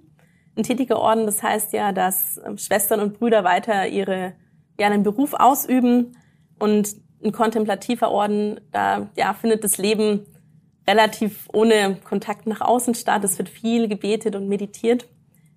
Ein 0.56 0.62
tätiger 0.62 0.98
Orden, 0.98 1.26
das 1.26 1.42
heißt 1.42 1.72
ja, 1.72 1.92
dass 1.92 2.40
ähm, 2.44 2.58
Schwestern 2.58 3.00
und 3.00 3.18
Brüder 3.18 3.44
weiter 3.44 3.88
ihre 3.88 4.34
ja, 4.78 4.86
einen 4.86 5.02
Beruf 5.02 5.34
ausüben 5.34 6.16
und 6.58 6.94
ein 7.24 7.32
kontemplativer 7.32 8.10
Orden, 8.10 8.60
da 8.72 9.08
ja, 9.16 9.34
findet 9.34 9.64
das 9.64 9.78
Leben 9.78 10.26
relativ 10.86 11.48
ohne 11.52 11.96
Kontakt 12.04 12.46
nach 12.46 12.60
außen 12.60 12.94
statt. 12.94 13.24
Es 13.24 13.38
wird 13.38 13.48
viel 13.48 13.88
gebetet 13.88 14.36
und 14.36 14.48
meditiert. 14.48 15.08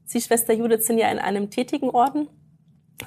Sie, 0.05 0.21
Schwester 0.21 0.53
Judith, 0.53 0.85
sind 0.85 0.97
ja 0.97 1.11
in 1.11 1.19
einem 1.19 1.49
tätigen 1.49 1.89
Orden. 1.89 2.27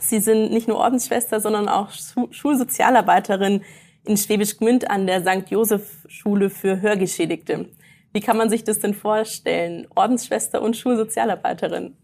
Sie 0.00 0.20
sind 0.20 0.50
nicht 0.52 0.68
nur 0.68 0.78
Ordensschwester, 0.78 1.40
sondern 1.40 1.68
auch 1.68 1.90
Schulsozialarbeiterin 2.30 3.62
in 4.04 4.16
Schwäbisch 4.16 4.58
Gmünd 4.58 4.90
an 4.90 5.06
der 5.06 5.20
St. 5.22 5.50
Josef 5.50 6.04
Schule 6.08 6.50
für 6.50 6.80
Hörgeschädigte. 6.80 7.68
Wie 8.12 8.20
kann 8.20 8.36
man 8.36 8.50
sich 8.50 8.64
das 8.64 8.80
denn 8.80 8.94
vorstellen? 8.94 9.86
Ordensschwester 9.94 10.60
und 10.60 10.76
Schulsozialarbeiterin? 10.76 11.96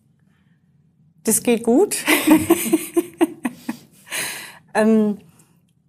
Das 1.25 1.43
geht 1.43 1.65
gut. 1.65 1.97
Ähm, 4.75 5.19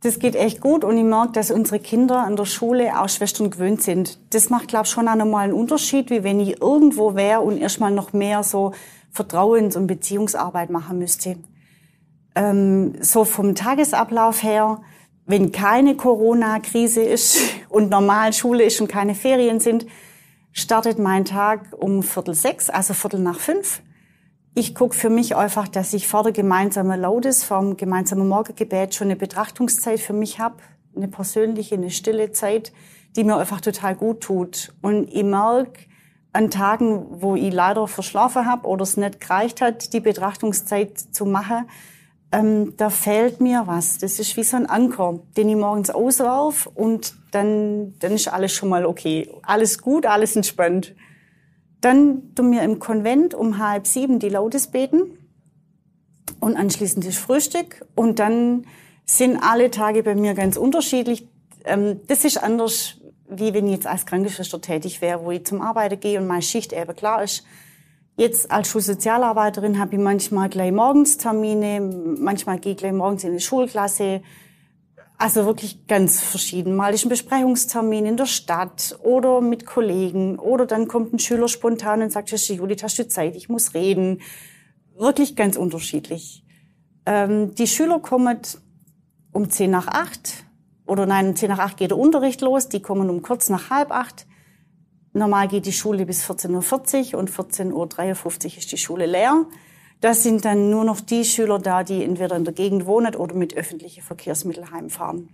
das 0.02 0.20
geht 0.20 0.36
echt 0.36 0.62
gut 0.62 0.86
und 0.86 0.98
ich 0.98 1.04
merke, 1.04 1.34
dass 1.34 1.52
unsere 1.52 1.80
Kinder 1.80 2.24
an 2.24 2.38
der 2.38 2.46
Schule 2.46 3.00
auch 3.00 3.10
Schwestern 3.10 3.52
gewöhnt 3.52 3.82
sind. 3.82 4.18
Das 4.30 4.50
macht, 4.50 4.70
glaube 4.70 4.86
ich, 4.86 4.92
schon 4.92 5.08
auch 5.10 5.16
nochmal 5.16 5.44
einen 5.44 5.54
Unterschied, 5.54 6.10
wie 6.10 6.24
wenn 6.24 6.40
ich 6.40 6.62
irgendwo 6.62 7.16
wäre 7.16 7.42
und 7.42 7.58
erstmal 7.58 7.92
noch 7.92 8.14
mehr 8.14 8.44
so 8.44 8.72
Vertrauens- 9.12 9.76
und 9.76 9.88
Beziehungsarbeit 9.88 10.70
machen 10.70 11.00
müsste. 11.00 11.36
Ähm, 12.36 12.94
so 13.02 13.26
vom 13.26 13.56
Tagesablauf 13.56 14.44
her, 14.44 14.82
wenn 15.26 15.52
keine 15.52 15.96
Corona-Krise 15.96 17.02
ist 17.02 17.40
und 17.70 17.90
normal 17.90 18.34
Schule 18.34 18.64
ist 18.64 18.82
und 18.82 18.88
keine 18.88 19.16
Ferien 19.16 19.60
sind, 19.60 19.86
startet 20.52 21.00
mein 21.00 21.26
Tag 21.26 21.76
um 21.78 22.04
Viertel 22.04 22.34
sechs, 22.34 22.70
also 22.70 22.94
Viertel 22.94 23.20
nach 23.20 23.40
fünf. 23.40 23.82
Ich 24.56 24.76
gucke 24.76 24.96
für 24.96 25.10
mich 25.10 25.36
einfach, 25.36 25.68
dass 25.68 25.94
ich 25.94 26.08
vor 26.08 26.24
der 26.24 26.32
gemeinsamen 26.32 27.00
Laudes, 27.00 27.44
vom 27.44 27.78
gemeinsamen 27.78 28.28
Morgengebet 28.28 28.96
schon 28.96 29.08
eine 29.08 29.16
Betrachtungszeit 29.16 30.00
für 30.00 30.14
mich 30.14 30.40
habe, 30.40 30.56
eine 30.96 31.08
persönliche, 31.08 31.76
eine 31.76 31.92
stille 31.92 32.32
Zeit, 32.32 32.74
die 33.16 33.24
mir 33.24 33.38
einfach 33.38 33.62
total 33.62 33.96
gut 33.96 34.22
tut. 34.22 34.74
Und 34.82 35.14
ich 35.14 35.24
merke 35.24 35.82
an 36.34 36.50
Tagen, 36.50 37.22
wo 37.22 37.36
ich 37.36 37.54
leider 37.54 37.88
verschlafen 37.88 38.46
habe 38.46 38.68
oder 38.68 38.84
es 38.84 38.98
nicht 38.98 39.20
gereicht 39.20 39.62
hat, 39.62 39.94
die 39.94 40.00
Betrachtungszeit 40.00 40.98
zu 40.98 41.26
machen, 41.26 41.70
ähm, 42.32 42.76
da 42.78 42.90
fehlt 42.90 43.42
mir 43.42 43.64
was. 43.66 43.98
Das 43.98 44.20
ist 44.20 44.38
wie 44.38 44.44
so 44.44 44.58
ein 44.58 44.68
Anker, 44.68 45.20
den 45.36 45.50
ich 45.50 45.56
morgens 45.56 45.90
auswerf 45.90 46.68
und 46.74 47.16
dann, 47.32 47.98
dann 48.00 48.12
ist 48.14 48.28
alles 48.28 48.52
schon 48.54 48.70
mal 48.70 48.86
okay. 48.86 49.30
Alles 49.42 49.80
gut, 49.80 50.06
alles 50.06 50.36
entspannt. 50.36 50.96
Dann 51.82 52.36
tun 52.36 52.52
wir 52.52 52.62
im 52.62 52.80
Konvent 52.80 53.34
um 53.34 53.58
halb 53.58 53.88
sieben 53.88 54.20
die 54.20 54.30
Laudes 54.30 54.68
beten 54.68 55.18
und 56.40 56.56
anschließend 56.56 57.06
das 57.06 57.18
Frühstück. 57.18 57.86
Und 57.96 58.20
dann 58.20 58.66
sind 59.06 59.38
alle 59.42 59.72
Tage 59.72 60.04
bei 60.04 60.14
mir 60.14 60.34
ganz 60.36 60.56
unterschiedlich. 60.56 61.28
Ähm, 61.66 62.02
das 62.08 62.26
ist 62.26 62.42
anders, 62.42 62.98
wie 63.28 63.54
wenn 63.54 63.66
ich 63.66 63.74
jetzt 63.74 63.88
als 63.88 64.06
Krankenschwester 64.06 64.62
tätig 64.62 65.02
wäre, 65.02 65.24
wo 65.24 65.32
ich 65.32 65.46
zum 65.46 65.62
Arbeiten 65.62 66.00
gehe 66.00 66.20
und 66.20 66.28
meine 66.28 66.42
Schicht 66.42 66.74
eben 66.74 66.96
klar 66.96 67.24
ist. 67.24 67.44
Jetzt 68.20 68.52
als 68.52 68.68
Schulsozialarbeiterin 68.68 69.80
habe 69.80 69.96
ich 69.96 70.02
manchmal 70.02 70.50
gleich 70.50 70.74
morgens 70.74 71.16
Termine, 71.16 71.80
manchmal 72.20 72.60
gehe 72.60 72.74
ich 72.74 72.78
gleich 72.78 72.92
morgens 72.92 73.24
in 73.24 73.32
die 73.32 73.40
Schulklasse, 73.40 74.22
also 75.18 75.46
wirklich 75.46 75.88
ganz 75.88 76.20
verschieden. 76.20 76.76
Mal 76.76 76.94
ist 76.94 77.06
ein 77.06 77.10
Besprechungstermin 77.10 78.06
in 78.06 78.18
der 78.18 78.26
Stadt 78.26 79.00
oder 79.04 79.40
mit 79.40 79.66
Kollegen 79.66 80.38
oder 80.38 80.66
dann 80.66 80.90
kommt 80.90 81.14
ein 81.14 81.20
Schüler 81.20 81.48
spontan 81.48 82.02
und 82.02 82.12
sagt, 82.12 82.30
Judith, 82.30 82.84
hast 82.84 83.00
du 83.00 83.08
Zeit? 83.08 83.38
Ich 83.38 83.48
muss 83.48 83.74
reden. 83.74 84.20
Wirklich 84.98 85.38
ganz 85.38 85.56
unterschiedlich. 85.56 86.44
Ähm, 87.06 87.56
die 87.56 87.68
Schüler 87.68 88.02
kommen 88.02 88.38
um 89.32 89.50
zehn 89.50 89.72
nach 89.72 89.88
acht 89.88 90.44
oder 90.86 91.06
nein, 91.06 91.30
um 91.30 91.36
10 91.38 91.50
nach 91.50 91.60
8 91.60 91.78
geht 91.78 91.92
der 91.92 91.98
Unterricht 91.98 92.42
los. 92.42 92.68
Die 92.68 92.82
kommen 92.82 93.10
um 93.10 93.22
kurz 93.22 93.48
nach 93.50 93.70
halb 93.70 93.92
acht. 93.92 94.26
Normal 95.14 95.48
geht 95.48 95.66
die 95.66 95.74
Schule 95.74 96.06
bis 96.06 96.24
14.40 96.30 97.14
Uhr 97.14 97.20
und 97.20 97.32
14.53 97.32 97.74
Uhr 97.74 98.58
ist 98.58 98.72
die 98.72 98.78
Schule 98.78 99.06
leer. 99.06 99.46
Da 100.02 100.14
sind 100.14 100.46
dann 100.46 100.70
nur 100.70 100.86
noch 100.86 101.02
die 101.02 101.26
Schüler 101.26 101.60
da, 101.60 101.84
die 101.84 102.04
entweder 102.04 102.36
in 102.36 102.46
der 102.46 102.54
Gegend 102.54 102.86
wohnen 102.86 103.16
oder 103.16 103.36
mit 103.36 103.56
öffentlichen 103.56 104.02
Verkehrsmitteln 104.02 104.72
heimfahren. 104.72 105.30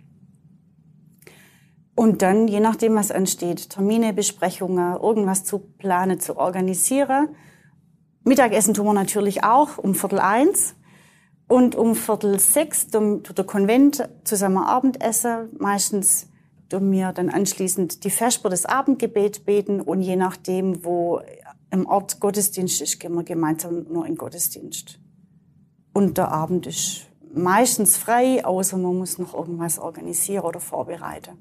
Und 1.94 2.22
dann, 2.22 2.48
je 2.48 2.60
nachdem, 2.60 2.96
was 2.96 3.12
ansteht, 3.12 3.70
Termine, 3.70 4.14
Besprechungen, 4.14 4.96
irgendwas 4.96 5.46
zu 5.46 5.60
planen, 5.60 6.20
zu 6.20 6.38
organisieren. 6.38 7.30
Mittagessen 8.24 8.74
tun 8.74 8.86
wir 8.86 8.94
natürlich 8.94 9.44
auch 9.44 9.78
um 9.78 9.96
Viertel 9.96 10.20
eins. 10.20 10.76
Und 11.48 11.76
um 11.76 11.96
Viertel 11.96 12.40
sechs 12.40 12.88
tut 12.88 13.38
der 13.38 13.46
Konvent 13.46 14.10
zusammen 14.24 14.58
Abendessen. 14.58 15.50
Meistens 15.60 16.28
tun 16.70 16.92
wir 16.92 17.14
dann 17.14 17.30
anschließend 17.30 18.04
die 18.04 18.10
Vesper 18.10 18.50
des 18.50 18.66
Abendgebet 18.66 19.46
beten 19.46 19.82
und 19.82 20.02
je 20.02 20.16
nachdem, 20.16 20.84
wo 20.84 21.22
im 21.72 21.86
Ort 21.86 22.20
Gottesdienst 22.20 22.82
ist, 22.82 23.00
gehen 23.00 23.14
wir 23.14 23.24
gemeinsam 23.24 23.86
nur 23.92 24.06
in 24.06 24.16
Gottesdienst. 24.16 25.00
Und 25.94 26.18
der 26.18 26.32
Abend 26.32 26.68
ist 26.68 27.08
meistens 27.34 27.98
frei, 27.98 28.44
außer 28.46 28.78
man 28.78 28.98
muss 28.98 29.18
noch 29.18 29.34
irgendwas 29.34 29.80
organisieren 29.80 30.46
oder 30.46 30.60
vorbereiten. 30.60 31.38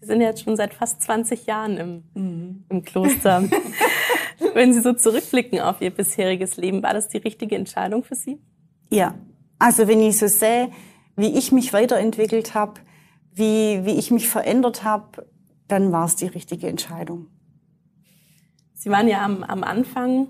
Sie 0.00 0.06
sind 0.06 0.20
jetzt 0.20 0.42
schon 0.42 0.56
seit 0.56 0.74
fast 0.74 1.02
20 1.02 1.46
Jahren 1.46 1.76
im, 1.76 2.02
mhm. 2.14 2.64
im 2.68 2.82
Kloster. 2.82 3.42
Wenn 4.54 4.72
Sie 4.72 4.80
so 4.80 4.92
zurückblicken 4.92 5.60
auf 5.60 5.80
Ihr 5.80 5.90
bisheriges 5.90 6.56
Leben, 6.56 6.82
war 6.82 6.94
das 6.94 7.08
die 7.08 7.18
richtige 7.18 7.56
Entscheidung 7.56 8.04
für 8.04 8.14
Sie? 8.14 8.40
Ja, 8.90 9.14
also 9.58 9.88
wenn 9.88 10.00
ich 10.00 10.18
so 10.18 10.28
sehe, 10.28 10.70
wie 11.16 11.36
ich 11.36 11.50
mich 11.50 11.72
weiterentwickelt 11.72 12.54
habe, 12.54 12.80
wie, 13.38 13.84
wie 13.84 13.98
ich 13.98 14.10
mich 14.10 14.28
verändert 14.28 14.84
habe, 14.84 15.26
dann 15.68 15.92
war 15.92 16.06
es 16.06 16.16
die 16.16 16.26
richtige 16.26 16.66
Entscheidung. 16.66 17.26
Sie 18.74 18.90
waren 18.90 19.08
ja 19.08 19.24
am, 19.24 19.42
am 19.42 19.64
Anfang 19.64 20.28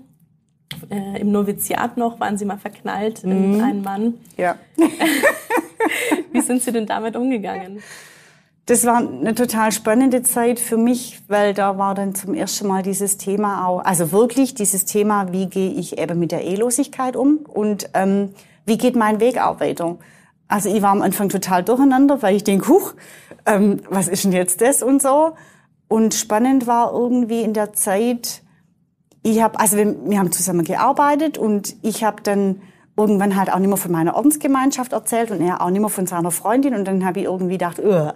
äh, 0.89 1.21
im 1.21 1.31
Noviziat 1.31 1.97
noch, 1.97 2.19
waren 2.19 2.37
Sie 2.37 2.45
mal 2.45 2.57
verknallt 2.57 3.23
mhm. 3.23 3.31
in 3.31 3.61
einen 3.61 3.81
Mann. 3.83 4.13
Ja. 4.37 4.55
wie 6.31 6.41
sind 6.41 6.61
Sie 6.61 6.71
denn 6.71 6.85
damit 6.85 7.15
umgegangen? 7.15 7.81
Das 8.65 8.85
war 8.85 8.97
eine 8.97 9.33
total 9.33 9.71
spannende 9.71 10.21
Zeit 10.21 10.59
für 10.59 10.77
mich, 10.77 11.21
weil 11.27 11.55
da 11.55 11.79
war 11.79 11.95
dann 11.95 12.13
zum 12.13 12.35
ersten 12.35 12.67
Mal 12.67 12.83
dieses 12.83 13.17
Thema 13.17 13.65
auch, 13.65 13.79
also 13.79 14.11
wirklich 14.11 14.53
dieses 14.53 14.85
Thema, 14.85 15.31
wie 15.31 15.47
gehe 15.47 15.71
ich 15.71 15.97
eben 15.97 16.19
mit 16.19 16.31
der 16.31 16.43
Ehelosigkeit 16.43 17.15
um 17.15 17.37
und 17.37 17.89
ähm, 17.95 18.35
wie 18.65 18.77
geht 18.77 18.95
mein 18.95 19.19
Weg 19.19 19.41
auch 19.41 19.59
weiter. 19.59 19.97
Also 20.49 20.75
ich 20.75 20.81
war 20.81 20.89
am 20.89 21.03
Anfang 21.03 21.29
total 21.29 21.63
durcheinander, 21.63 22.21
weil 22.23 22.35
ich 22.35 22.43
denke, 22.43 22.67
huch, 22.67 22.95
ähm, 23.45 23.81
was 23.89 24.07
ist 24.07 24.23
denn 24.25 24.31
jetzt 24.31 24.61
das 24.61 24.81
und 24.81 25.01
so. 25.01 25.35
Und 25.87 26.15
spannend 26.15 26.65
war 26.65 26.91
irgendwie 26.91 27.41
in 27.41 27.53
der 27.53 27.71
Zeit, 27.73 28.41
ich 29.21 29.41
habe, 29.41 29.59
also 29.59 29.77
wir, 29.77 29.95
wir 30.09 30.17
haben 30.17 30.31
zusammen 30.31 30.65
gearbeitet 30.65 31.37
und 31.37 31.75
ich 31.83 32.03
habe 32.03 32.23
dann 32.23 32.61
irgendwann 32.97 33.35
halt 33.35 33.53
auch 33.53 33.59
nicht 33.59 33.69
mehr 33.69 33.77
von 33.77 33.91
meiner 33.91 34.15
Ordensgemeinschaft 34.15 34.91
erzählt 34.91 35.29
und 35.29 35.39
er 35.39 35.61
auch 35.61 35.69
nicht 35.69 35.81
mehr 35.81 35.89
von 35.89 36.07
seiner 36.07 36.31
Freundin. 36.31 36.73
Und 36.73 36.85
dann 36.85 37.05
habe 37.05 37.19
ich 37.19 37.25
irgendwie 37.25 37.53
gedacht, 37.53 37.79
oh, 37.79 38.11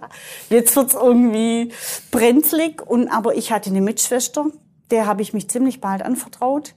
jetzt 0.50 0.74
wird's 0.74 0.94
irgendwie 0.94 1.72
brenzlig. 2.10 2.82
Und 2.84 3.08
aber 3.08 3.36
ich 3.36 3.52
hatte 3.52 3.70
eine 3.70 3.80
Mitschwester, 3.80 4.46
der 4.90 5.06
habe 5.06 5.22
ich 5.22 5.34
mich 5.34 5.48
ziemlich 5.48 5.80
bald 5.80 6.02
anvertraut. 6.02 6.74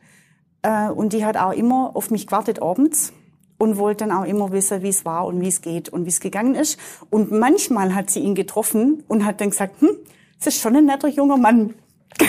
Äh, 0.61 0.89
und 0.89 1.13
die 1.13 1.25
hat 1.25 1.35
auch 1.35 1.51
immer 1.51 1.91
auf 1.95 2.11
mich 2.11 2.27
gewartet 2.27 2.61
abends 2.61 3.11
und 3.57 3.77
wollte 3.77 4.05
dann 4.05 4.15
auch 4.15 4.25
immer 4.25 4.51
wissen, 4.51 4.83
wie 4.83 4.89
es 4.89 5.05
war 5.05 5.25
und 5.25 5.41
wie 5.41 5.47
es 5.47 5.61
geht 5.61 5.89
und 5.89 6.05
wie 6.05 6.09
es 6.09 6.19
gegangen 6.19 6.55
ist. 6.55 6.79
Und 7.09 7.31
manchmal 7.31 7.95
hat 7.95 8.09
sie 8.09 8.19
ihn 8.19 8.35
getroffen 8.35 9.03
und 9.07 9.25
hat 9.25 9.41
dann 9.41 9.49
gesagt, 9.49 9.81
hm, 9.81 9.95
das 10.37 10.55
ist 10.55 10.61
schon 10.61 10.75
ein 10.75 10.85
netter 10.85 11.07
junger 11.07 11.37
Mann. 11.37 11.73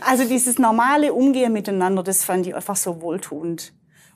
also 0.00 0.24
dieses 0.24 0.58
normale 0.58 1.12
Umgehen 1.12 1.52
miteinander, 1.52 2.02
das 2.02 2.24
fand 2.24 2.46
ich 2.46 2.54
einfach 2.54 2.76
so 2.76 3.00
wohltuend. 3.02 3.72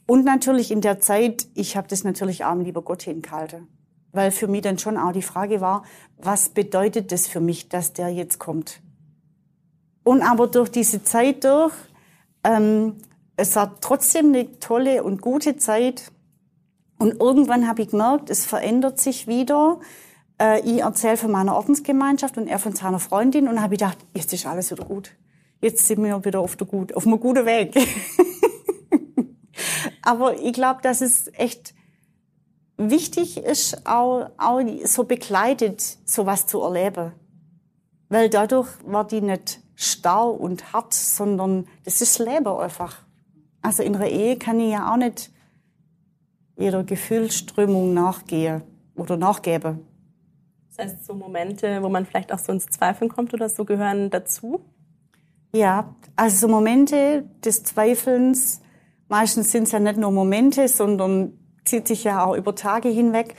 Und 0.06 0.24
natürlich 0.24 0.70
in 0.70 0.80
der 0.80 1.00
Zeit, 1.00 1.46
ich 1.54 1.76
habe 1.76 1.88
das 1.88 2.04
natürlich 2.04 2.44
auch 2.44 2.54
lieber 2.56 2.82
Gott 2.82 3.02
hingehalten. 3.02 3.68
Weil 4.12 4.30
für 4.30 4.46
mich 4.46 4.62
dann 4.62 4.78
schon 4.78 4.98
auch 4.98 5.12
die 5.12 5.22
Frage 5.22 5.60
war, 5.60 5.84
was 6.18 6.50
bedeutet 6.50 7.12
das 7.12 7.28
für 7.28 7.40
mich, 7.40 7.68
dass 7.68 7.92
der 7.92 8.08
jetzt 8.10 8.38
kommt? 8.38 8.80
Und 10.04 10.22
aber 10.22 10.48
durch 10.48 10.70
diese 10.70 11.02
Zeit 11.02 11.44
durch, 11.44 11.72
ähm, 12.44 12.96
es 13.36 13.56
war 13.56 13.80
trotzdem 13.80 14.26
eine 14.26 14.58
tolle 14.58 15.02
und 15.02 15.22
gute 15.22 15.56
Zeit. 15.56 16.12
Und 16.98 17.20
irgendwann 17.20 17.66
habe 17.66 17.82
ich 17.82 17.88
gemerkt, 17.88 18.30
es 18.30 18.44
verändert 18.44 19.00
sich 19.00 19.26
wieder. 19.26 19.80
Äh, 20.40 20.60
ich 20.60 20.80
erzähle 20.80 21.16
von 21.16 21.30
meiner 21.30 21.56
Ordensgemeinschaft 21.56 22.36
und 22.38 22.46
er 22.46 22.58
von 22.58 22.74
seiner 22.74 23.00
Freundin 23.00 23.48
und 23.48 23.60
habe 23.60 23.76
gedacht, 23.76 23.98
jetzt 24.14 24.32
ist 24.32 24.46
alles 24.46 24.70
wieder 24.70 24.84
gut. 24.84 25.12
Jetzt 25.60 25.86
sind 25.86 26.02
wir 26.02 26.24
wieder 26.24 26.40
auf, 26.40 26.56
der 26.56 26.66
gut, 26.66 26.94
auf 26.94 27.06
einem 27.06 27.20
guten 27.20 27.46
Weg. 27.46 27.74
Aber 30.02 30.40
ich 30.40 30.52
glaube, 30.52 30.80
dass 30.82 31.00
es 31.00 31.28
echt 31.34 31.74
wichtig 32.76 33.38
ist, 33.38 33.86
auch, 33.86 34.30
auch 34.38 34.60
so 34.84 35.04
begleitet 35.04 35.98
sowas 36.04 36.46
zu 36.46 36.60
erleben. 36.60 37.12
Weil 38.08 38.28
dadurch 38.28 38.68
war 38.84 39.06
die 39.06 39.20
nicht 39.20 39.60
starr 39.74 40.28
und 40.38 40.72
hart, 40.72 40.94
sondern 40.94 41.66
das 41.84 42.00
ist 42.00 42.18
Leben 42.18 42.46
einfach. 42.46 42.98
Also 43.62 43.82
in 43.82 43.96
einer 43.96 44.08
Ehe 44.08 44.36
kann 44.36 44.60
ich 44.60 44.72
ja 44.72 44.92
auch 44.92 44.96
nicht 44.96 45.30
jeder 46.56 46.84
Gefühlsströmung 46.84 47.94
nachgehen 47.94 48.62
oder 48.94 49.16
nachgeben. 49.16 49.80
Das 50.68 50.86
heißt, 50.86 51.06
so 51.06 51.14
Momente, 51.14 51.82
wo 51.82 51.88
man 51.88 52.04
vielleicht 52.06 52.32
auch 52.32 52.38
so 52.38 52.52
ins 52.52 52.66
Zweifeln 52.66 53.10
kommt 53.10 53.32
oder 53.34 53.48
so, 53.48 53.64
gehören 53.64 54.10
dazu? 54.10 54.60
Ja, 55.54 55.94
also 56.16 56.46
so 56.46 56.48
Momente 56.48 57.24
des 57.44 57.62
Zweifelns 57.62 58.62
Meistens 59.12 59.52
sind 59.52 59.64
es 59.64 59.72
ja 59.72 59.78
nicht 59.78 59.98
nur 59.98 60.10
Momente, 60.10 60.68
sondern 60.68 61.34
zieht 61.66 61.86
sich 61.86 62.04
ja 62.04 62.24
auch 62.24 62.34
über 62.34 62.54
Tage 62.54 62.88
hinweg. 62.88 63.34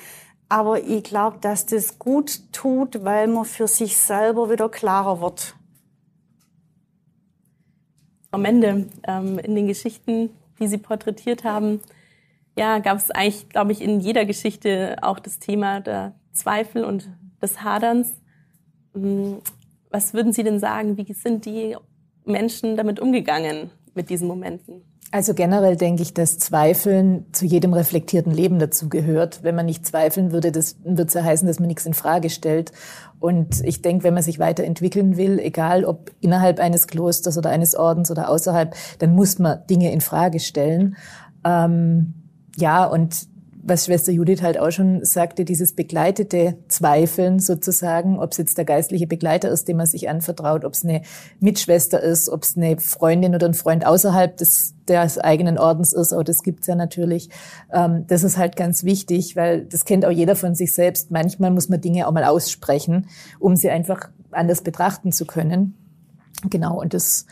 Aber 0.48 0.80
ich 0.80 1.04
glaube, 1.04 1.40
dass 1.42 1.66
das 1.66 1.98
gut 1.98 2.52
tut, 2.52 3.04
weil 3.04 3.28
man 3.28 3.44
für 3.44 3.68
sich 3.68 3.98
selber 3.98 4.52
wieder 4.52 4.70
klarer 4.70 5.20
wird. 5.20 5.56
Am 8.34 8.46
Ende, 8.46 8.88
ähm, 9.08 9.38
in 9.38 9.54
den 9.54 9.68
Geschichten, 9.68 10.32
die 10.60 10.66
Sie 10.66 10.80
porträtiert 10.80 11.44
haben, 11.44 11.82
ja, 12.58 12.80
gab 12.80 12.98
es 12.98 13.12
eigentlich, 13.12 13.48
glaube 13.50 13.74
ich, 13.74 13.80
in 13.80 14.00
jeder 14.00 14.26
Geschichte 14.26 14.96
auch 15.04 15.20
das 15.20 15.38
Thema 15.38 15.82
der 15.82 16.16
Zweifel 16.32 16.84
und 16.84 17.10
des 17.44 17.62
Haderns. 17.62 18.12
Hm, 18.96 19.38
was 19.92 20.16
würden 20.16 20.34
Sie 20.34 20.44
denn 20.44 20.58
sagen? 20.60 20.98
Wie 20.98 21.14
sind 21.14 21.46
die 21.46 21.78
Menschen 22.26 22.76
damit 22.76 23.00
umgegangen 23.00 23.70
mit 23.94 24.10
diesen 24.10 24.28
Momenten? 24.28 24.82
Also 25.14 25.36
generell 25.36 25.78
denke 25.78 26.02
ich, 26.02 26.16
dass 26.16 26.40
Zweifeln 26.40 27.28
zu 27.34 27.46
jedem 27.46 27.72
reflektierten 27.74 28.32
Leben 28.32 28.58
dazu 28.58 28.90
gehört. 28.90 29.44
Wenn 29.44 29.54
man 29.54 29.68
nicht 29.68 29.86
zweifeln 29.86 30.32
würde, 30.32 30.52
das 30.52 30.78
würde 30.84 31.04
es 31.04 31.14
ja 31.14 31.24
heißen, 31.24 31.48
dass 31.48 31.60
man 31.60 31.68
nichts 31.68 31.86
in 31.86 31.94
Frage 31.94 32.32
stellt. 32.32 32.72
Und 33.20 33.64
ich 33.64 33.84
denke, 33.84 34.06
wenn 34.06 34.16
man 34.16 34.24
sich 34.24 34.40
weiterentwickeln 34.40 35.16
will, 35.16 35.38
egal 35.38 35.86
ob 35.86 36.10
innerhalb 36.20 36.60
eines 36.60 36.88
Klosters 36.88 37.38
oder 37.38 37.52
eines 37.52 37.76
Ordens 37.76 38.10
oder 38.10 38.28
außerhalb, 38.28 38.74
dann 38.98 39.14
muss 39.14 39.38
man 39.38 39.60
Dinge 39.70 39.92
in 39.92 40.02
Frage 40.02 40.40
stellen. 40.40 40.98
Ähm, 41.46 42.16
ja, 42.58 42.84
und 42.84 43.28
was 43.66 43.86
Schwester 43.86 44.12
Judith 44.12 44.42
halt 44.42 44.60
auch 44.60 44.72
schon 44.72 45.06
sagte, 45.06 45.46
dieses 45.46 45.74
begleitete 45.74 46.58
Zweifeln 46.68 47.40
sozusagen, 47.40 48.20
ob 48.20 48.34
es 48.34 48.38
jetzt 48.38 48.58
der 48.58 48.66
geistliche 48.66 49.08
Begleiter 49.08 49.50
ist, 49.50 49.70
dem 49.70 49.78
man 49.78 49.86
sich 49.86 50.10
anvertraut, 50.10 50.66
ob 50.66 50.74
es 50.74 50.84
eine 50.84 51.02
Mitschwester 51.40 52.02
ist, 52.02 52.28
ob 52.30 52.44
es 52.44 52.58
eine 52.58 52.78
Freundin 52.78 53.34
oder 53.34 53.48
ein 53.48 53.54
Freund 53.54 53.86
außerhalb 53.86 54.36
des, 54.36 54.76
des 54.88 55.18
eigenen 55.18 55.58
Ordens 55.58 55.94
ist, 55.94 56.12
auch 56.12 56.24
das 56.24 56.44
gibt's 56.44 56.68
ja 56.68 56.76
natürlich. 56.76 57.30
Ähm, 57.72 58.06
das 58.08 58.24
ist 58.24 58.38
halt 58.38 58.58
ganz 58.58 58.84
wichtig, 58.84 59.38
weil 59.38 59.64
das 59.66 59.86
kennt 59.86 60.06
auch 60.06 60.12
jeder 60.12 60.36
von 60.36 60.56
sich 60.56 60.74
selbst. 60.74 61.10
Manchmal 61.10 61.52
muss 61.52 61.70
man 61.70 61.80
Dinge 61.80 62.08
auch 62.08 62.12
mal 62.12 62.26
aussprechen, 62.26 63.08
um 63.40 63.56
sie 63.56 63.70
einfach 63.70 64.10
anders 64.32 64.62
betrachten 64.62 65.14
zu 65.14 65.26
können. 65.26 65.76
Genau, 66.50 66.82
und 66.82 66.94
das 66.94 67.28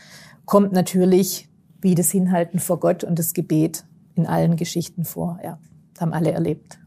kommt 0.46 0.72
natürlich 0.72 1.50
wie 1.82 1.94
das 1.94 2.10
Hinhalten 2.10 2.58
vor 2.58 2.80
Gott 2.80 3.04
und 3.04 3.18
das 3.18 3.34
Gebet 3.34 3.84
in 4.14 4.26
allen 4.26 4.56
Geschichten 4.56 5.04
vor, 5.04 5.38
ja 5.42 5.58
haben 6.02 6.12
alle 6.12 6.32
erlebt. 6.32 6.78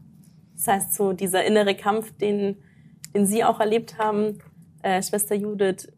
Das 0.54 0.68
heißt, 0.68 0.94
so 0.94 1.12
dieser 1.12 1.44
innere 1.44 1.74
Kampf, 1.74 2.16
den, 2.16 2.56
den 3.14 3.26
Sie 3.26 3.44
auch 3.44 3.60
erlebt 3.60 3.98
haben, 3.98 4.38
äh, 4.82 5.02
Schwester 5.02 5.34
Judith, 5.34 5.88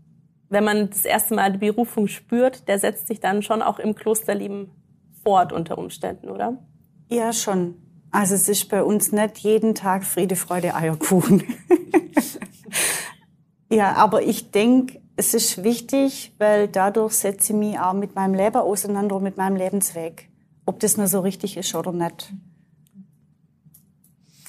wenn 0.49 0.65
man 0.65 0.89
das 0.89 1.05
erste 1.05 1.35
Mal 1.35 1.53
die 1.53 1.59
Berufung 1.59 2.09
spürt, 2.09 2.69
der 2.69 2.79
setzt 2.79 3.07
sich 3.07 3.21
dann 3.21 3.43
schon 3.43 3.61
auch 3.63 3.79
im 3.79 3.95
Klosterleben 3.95 4.71
fort 5.23 5.53
unter 5.53 5.77
Umständen, 5.79 6.31
oder? 6.31 6.59
Ja, 7.11 7.33
schon. 7.33 7.75
Also 8.11 8.35
es 8.35 8.49
ist 8.49 8.69
bei 8.71 8.83
uns 8.83 9.13
nicht 9.13 9.39
jeden 9.39 9.75
Tag 9.75 10.05
Friede, 10.05 10.37
Freude, 10.37 10.75
Eierkuchen. 10.75 11.43
ja, 13.71 13.93
aber 13.93 14.23
ich 14.23 14.51
denke, 14.51 15.01
es 15.17 15.35
ist 15.35 15.63
wichtig, 15.63 16.35
weil 16.39 16.69
dadurch 16.69 17.13
setze 17.15 17.53
ich 17.53 17.59
mich 17.59 17.79
auch 17.79 17.93
mit 17.93 18.15
meinem 18.15 18.35
Leben 18.35 18.57
auseinander, 18.57 19.21
mit 19.21 19.37
meinem 19.37 19.57
Lebensweg. 19.57 20.31
Ob 20.65 20.81
das 20.81 20.97
nur 20.97 21.09
so 21.09 21.21
richtig 21.21 21.57
ist 21.57 21.75
oder 21.75 21.93
nicht. 21.93 22.33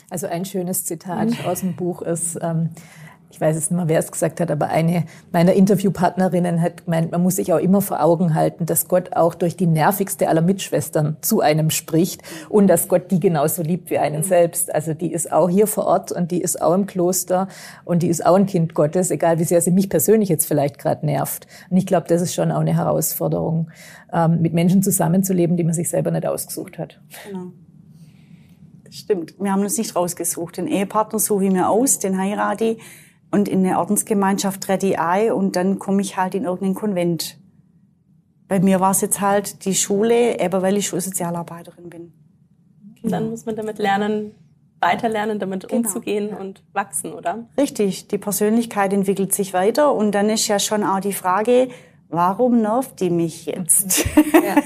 Also 0.10 0.28
ein 0.28 0.45
schönes 0.45 0.86
Zitat 0.86 1.30
mhm. 1.30 1.45
aus 1.45 1.60
dem 1.62 1.76
Buch 1.76 2.02
ist, 2.02 2.38
ähm, 2.41 2.69
ich 3.32 3.39
weiß 3.39 3.56
es 3.56 3.69
nicht 3.69 3.78
mehr, 3.78 3.88
wer 3.88 4.00
es 4.00 4.12
gesagt 4.12 4.39
hat, 4.39 4.50
aber 4.50 4.69
eine 4.69 5.04
meiner 5.32 5.54
Interviewpartnerinnen 5.54 6.62
hat 6.62 6.86
gemeint, 6.86 7.12
man 7.12 7.22
muss 7.22 7.36
sich 7.36 7.54
auch 7.54 7.60
immer 7.60 7.82
vor 7.82 8.04
Augen 8.04 8.34
halten, 8.34 8.65
dass 8.65 8.88
Gott 8.88 9.15
auch 9.15 9.36
durch 9.36 9.56
die 9.56 9.67
nervigste 9.67 10.28
aller 10.28 10.41
Mitschwestern 10.41 11.17
zu 11.22 11.41
einem 11.41 11.69
spricht 11.69 12.24
und 12.50 12.67
dass 12.67 12.88
Gott 12.88 13.12
die 13.12 13.19
genauso 13.19 13.62
liebt 13.62 13.91
wie 13.91 14.00
einen 14.00 14.24
selbst. 14.24 14.74
Also 14.74 14.95
die 14.95 15.12
ist 15.12 15.32
auch 15.32 15.50
hier 15.50 15.67
vor 15.67 15.86
Ort 15.86 16.12
und 16.12 16.32
die 16.32 16.41
ist 16.41 16.60
auch 16.60 16.74
im 16.74 16.88
Kloster 16.88 17.48
und 17.86 18.02
die 18.02 18.08
ist 18.08 18.26
auch 18.26 18.36
ein 18.36 18.48
Kind 18.48 18.74
Gottes, 18.74 19.12
egal 19.12 19.38
wie 19.38 19.43
sehr 19.43 19.62
sie 19.62 19.72
mich 19.72 19.89
persönlich 19.89 20.30
jetzt 20.30 20.48
vielleicht 20.48 20.80
gerade 20.80 21.06
nervt. 21.06 21.45
Und 21.69 21.78
ich 21.78 21.86
glaube, 21.86 22.08
das 22.08 22.22
ist 22.22 22.34
schon 22.34 22.52
auch 22.52 22.62
eine 22.62 22.76
Herausforderung, 22.76 23.69
ähm, 24.12 24.41
mit 24.41 24.54
Menschen 24.54 24.82
zusammenzuleben, 24.82 25.56
die 25.56 25.63
man 25.63 25.74
sich 25.74 25.89
selber 25.89 26.10
nicht 26.10 26.26
ausgesucht 26.26 26.80
hat. 26.80 27.00
Genau. 27.28 27.52
Stimmt. 28.89 29.36
Wir 29.39 29.52
haben 29.52 29.62
uns 29.62 29.78
nicht 29.78 29.95
rausgesucht. 29.95 30.58
Den 30.58 30.67
Ehepartner 30.67 31.19
suche 31.19 31.45
ich 31.45 31.52
mir 31.52 31.69
aus, 31.69 31.99
den 31.99 32.17
heirate 32.17 32.65
ich 32.65 32.82
und 33.32 33.47
in 33.47 33.65
eine 33.65 33.78
Ordensgemeinschaft 33.80 34.62
trete 34.62 34.88
ich 34.88 34.99
ein 34.99 35.32
und 35.32 35.56
dann 35.56 35.80
komme 35.80 36.02
ich 36.02 36.17
halt 36.17 36.36
in 36.36 36.43
irgendeinen 36.43 36.75
Konvent. 36.75 37.39
Bei 38.47 38.60
mir 38.60 38.80
war 38.80 38.91
es 38.91 39.02
jetzt 39.02 39.21
halt 39.21 39.65
die 39.65 39.75
Schule, 39.75 40.39
eben 40.39 40.62
weil 40.62 40.78
ich 40.78 40.88
Schulsozialarbeiterin 40.88 41.89
bin. 41.89 42.13
Und 43.04 43.12
dann 43.12 43.30
muss 43.30 43.45
man 43.45 43.56
damit 43.56 43.78
lernen, 43.78 44.32
weiterlernen, 44.82 45.39
damit 45.39 45.67
genau. 45.67 45.82
umzugehen 45.82 46.30
und 46.30 46.63
wachsen, 46.73 47.13
oder? 47.13 47.47
Richtig, 47.58 48.08
die 48.08 48.17
Persönlichkeit 48.17 48.91
entwickelt 48.91 49.34
sich 49.34 49.54
weiter 49.54 49.93
und 49.93 50.13
dann 50.13 50.30
ist 50.30 50.47
ja 50.47 50.58
schon 50.58 50.84
auch 50.84 50.99
die 50.99 51.13
Frage, 51.13 51.69
warum 52.10 52.62
nervt 52.62 53.00
die 53.00 53.10
mich 53.10 53.45
jetzt? 53.45 54.06
Ja. 54.34 54.56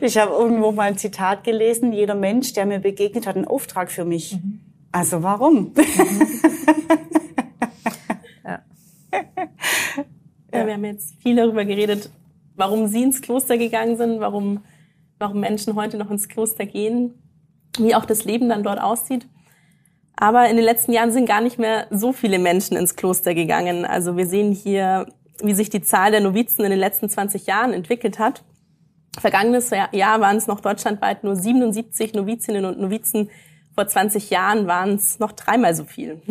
Ich 0.00 0.18
habe 0.18 0.32
irgendwo 0.32 0.72
mal 0.72 0.88
ein 0.88 0.98
Zitat 0.98 1.44
gelesen, 1.44 1.92
jeder 1.92 2.16
Mensch, 2.16 2.52
der 2.54 2.66
mir 2.66 2.80
begegnet, 2.80 3.26
hat 3.26 3.36
einen 3.36 3.46
Auftrag 3.46 3.90
für 3.92 4.04
mich. 4.04 4.34
Mhm. 4.34 4.60
Also 4.90 5.22
warum? 5.22 5.72
Mhm. 5.74 6.28
Ja. 10.52 10.66
Wir 10.66 10.74
haben 10.74 10.84
jetzt 10.84 11.14
viel 11.22 11.36
darüber 11.36 11.64
geredet, 11.64 12.10
warum 12.56 12.86
Sie 12.86 13.02
ins 13.02 13.22
Kloster 13.22 13.56
gegangen 13.56 13.96
sind, 13.96 14.20
warum, 14.20 14.60
warum 15.18 15.40
Menschen 15.40 15.74
heute 15.76 15.96
noch 15.96 16.10
ins 16.10 16.28
Kloster 16.28 16.66
gehen, 16.66 17.14
wie 17.78 17.94
auch 17.94 18.04
das 18.04 18.24
Leben 18.24 18.50
dann 18.50 18.62
dort 18.62 18.80
aussieht. 18.80 19.26
Aber 20.16 20.48
in 20.48 20.56
den 20.56 20.64
letzten 20.64 20.92
Jahren 20.92 21.10
sind 21.10 21.26
gar 21.26 21.40
nicht 21.40 21.58
mehr 21.58 21.86
so 21.90 22.12
viele 22.12 22.38
Menschen 22.38 22.76
ins 22.76 22.96
Kloster 22.96 23.34
gegangen. 23.34 23.86
Also 23.86 24.16
wir 24.16 24.26
sehen 24.26 24.52
hier, 24.52 25.06
wie 25.42 25.54
sich 25.54 25.70
die 25.70 25.82
Zahl 25.82 26.10
der 26.10 26.20
Novizen 26.20 26.64
in 26.64 26.70
den 26.70 26.80
letzten 26.80 27.08
20 27.08 27.46
Jahren 27.46 27.72
entwickelt 27.72 28.18
hat. 28.18 28.42
Vergangenes 29.18 29.70
Jahr 29.70 30.20
waren 30.20 30.36
es 30.36 30.46
noch 30.46 30.60
deutschlandweit 30.60 31.22
nur 31.22 31.36
77 31.36 32.14
Novizinnen 32.14 32.64
und 32.64 32.80
Novizen. 32.80 33.30
Vor 33.74 33.86
20 33.86 34.30
Jahren 34.30 34.66
waren 34.66 34.94
es 34.94 35.18
noch 35.18 35.32
dreimal 35.32 35.74
so 35.74 35.84
viel. 35.84 36.22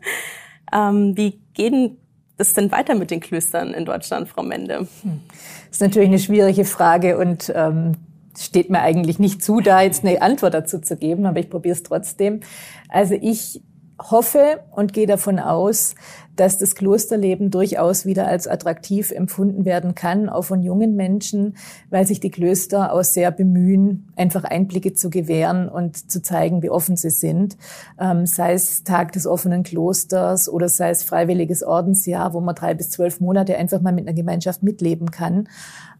ähm, 0.72 1.16
wie 1.16 1.40
gehen 1.54 1.98
es 2.36 2.54
denn 2.54 2.70
weiter 2.70 2.94
mit 2.94 3.10
den 3.10 3.20
Klöstern 3.20 3.74
in 3.74 3.84
Deutschland, 3.84 4.28
Frau 4.28 4.42
Mende? 4.42 4.86
Das 5.02 5.72
ist 5.72 5.80
natürlich 5.80 6.08
eine 6.08 6.18
schwierige 6.18 6.64
Frage 6.64 7.18
und 7.18 7.52
ähm, 7.54 7.96
steht 8.38 8.70
mir 8.70 8.80
eigentlich 8.80 9.18
nicht 9.18 9.42
zu, 9.42 9.60
da 9.60 9.82
jetzt 9.82 10.04
eine 10.04 10.22
Antwort 10.22 10.54
dazu 10.54 10.78
zu 10.78 10.96
geben, 10.96 11.26
aber 11.26 11.40
ich 11.40 11.50
probiere 11.50 11.74
es 11.74 11.82
trotzdem. 11.82 12.40
Also 12.88 13.14
ich 13.14 13.62
hoffe 14.00 14.60
und 14.70 14.92
gehe 14.92 15.06
davon 15.06 15.38
aus, 15.38 15.94
dass 16.36 16.58
das 16.58 16.74
Klosterleben 16.74 17.50
durchaus 17.50 18.06
wieder 18.06 18.26
als 18.26 18.48
attraktiv 18.48 19.10
empfunden 19.10 19.64
werden 19.64 19.94
kann, 19.94 20.28
auch 20.28 20.42
von 20.42 20.62
jungen 20.62 20.96
Menschen, 20.96 21.56
weil 21.90 22.06
sich 22.06 22.20
die 22.20 22.30
Klöster 22.30 22.92
auch 22.92 23.04
sehr 23.04 23.30
bemühen, 23.30 24.08
einfach 24.16 24.44
Einblicke 24.44 24.94
zu 24.94 25.10
gewähren 25.10 25.68
und 25.68 26.10
zu 26.10 26.22
zeigen, 26.22 26.62
wie 26.62 26.70
offen 26.70 26.96
sie 26.96 27.10
sind. 27.10 27.56
Ähm, 28.00 28.26
sei 28.26 28.54
es 28.54 28.84
Tag 28.84 29.12
des 29.12 29.26
offenen 29.26 29.62
Klosters 29.62 30.48
oder 30.48 30.68
sei 30.68 30.90
es 30.90 31.02
freiwilliges 31.02 31.62
Ordensjahr, 31.62 32.32
wo 32.34 32.40
man 32.40 32.54
drei 32.54 32.74
bis 32.74 32.90
zwölf 32.90 33.20
Monate 33.20 33.56
einfach 33.56 33.80
mal 33.80 33.92
mit 33.92 34.06
einer 34.06 34.16
Gemeinschaft 34.16 34.62
mitleben 34.62 35.10
kann. 35.10 35.48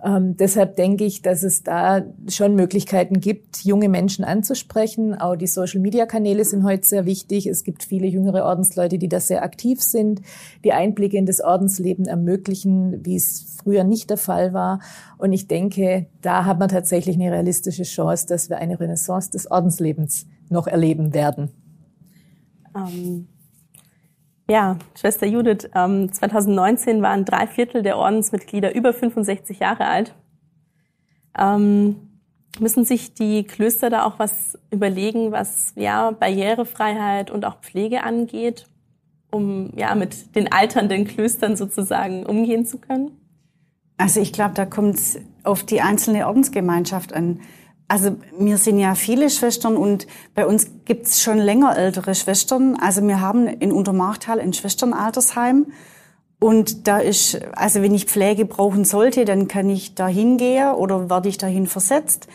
Ähm, 0.05 0.37
deshalb 0.37 0.75
denke 0.77 1.05
ich, 1.05 1.23
dass 1.23 1.45
es 1.45 1.62
da 1.62 2.03
schon 2.29 2.57
Möglichkeiten 2.57 3.21
gibt, 3.21 3.59
junge 3.59 3.88
Menschen 3.88 4.25
anzusprechen. 4.25 5.14
Auch 5.14 5.37
die 5.37 5.47
Social-Media-Kanäle 5.47 6.45
sind 6.45 6.64
heute 6.64 6.87
sehr 6.87 7.07
wichtig. 7.07 7.47
Es 7.47 7.62
gibt 7.62 7.85
viele 7.85 8.09
jüngere 8.09 8.45
Ordensleute, 8.45 8.99
die 8.99 9.09
da 9.09 9.21
sehr 9.21 9.45
aktiv 9.45 9.81
sind, 9.81 10.22
die 10.65 10.73
Einblicke 10.73 11.17
in 11.17 11.27
das 11.27 11.41
Ordensleben 11.41 12.07
ermöglichen, 12.07 13.05
wie 13.05 13.17
es 13.17 13.57
früher 13.63 13.85
nicht 13.85 14.11
der 14.11 14.17
Fall 14.17 14.53
war. 14.53 14.81
Und 15.19 15.33
ich 15.33 15.49
denke, 15.49 16.07
da 16.21 16.45
hat 16.45 16.59
man 16.59 16.69
tatsächlich 16.69 17.17
eine 17.17 17.33
realistische 17.33 17.85
Chance, 17.85 18.27
dass 18.27 18.51
wir 18.51 18.59
eine 18.59 18.79
Renaissance 18.79 19.31
des 19.31 19.51
Ordenslebens 19.51 20.27
noch 20.49 20.67
erleben 20.67 21.15
werden. 21.15 21.51
Ähm, 22.77 23.29
ja, 24.49 24.77
Schwester 24.99 25.27
Judith, 25.27 25.69
ähm, 25.75 26.13
2019 26.13 27.01
waren 27.03 27.25
drei 27.25 27.47
Viertel 27.47 27.83
der 27.83 27.97
Ordensmitglieder 27.97 28.75
über 28.75 28.93
65 28.93 29.61
Jahre 29.61 29.87
alt. 29.87 30.15
Ähm, 31.39 31.97
müssen 32.59 32.85
sich 32.85 33.15
die 33.15 33.45
Klöster 33.45 33.89
da 33.89 34.05
auch 34.05 34.19
was 34.19 34.59
überlegen, 34.71 35.33
was 35.33 35.73
ja 35.77 36.11
Barrierefreiheit 36.11 37.31
und 37.31 37.45
auch 37.45 37.61
Pflege 37.61 38.03
angeht, 38.03 38.67
um 39.33 39.71
ja 39.75 39.95
mit 39.97 40.37
den 40.37 40.53
alternden 40.53 41.07
Klöstern 41.07 41.57
sozusagen 41.57 42.25
umgehen 42.25 42.64
zu 42.64 42.79
können? 42.79 43.11
Also 43.97 44.21
ich 44.21 44.33
glaube, 44.33 44.55
da 44.55 44.64
kommt 44.64 44.97
es 44.97 45.18
auf 45.42 45.64
die 45.64 45.81
einzelne 45.81 46.27
Ordensgemeinschaft 46.27 47.12
an. 47.12 47.40
Also 47.88 48.16
wir 48.38 48.57
sind 48.57 48.79
ja 48.79 48.95
viele 48.95 49.29
Schwestern 49.29 49.77
und 49.77 50.07
bei 50.35 50.47
uns 50.47 50.71
gibt's 50.85 51.23
schon 51.23 51.38
länger 51.38 51.77
ältere 51.77 52.14
Schwestern. 52.14 52.77
Also 52.77 53.07
wir 53.07 53.21
haben 53.21 53.47
in 53.47 53.73
Untermachtal 53.73 54.40
ein 54.40 54.53
Schwesternaltersheim. 54.53 55.66
Und 56.40 56.88
da 56.88 56.99
ist, 56.99 57.40
also 57.53 57.83
wenn 57.83 57.95
ich 57.95 58.07
Pflege 58.07 58.47
brauchen 58.47 58.85
sollte, 58.85 59.25
dann 59.25 59.47
kann 59.47 59.71
ich 59.71 59.95
da 59.95 60.09
hingehen 60.09 60.73
oder 60.73 61.09
werde 61.09 61.29
ich 61.29 61.38
dahin 61.38 61.66
versetzt. 61.66 62.27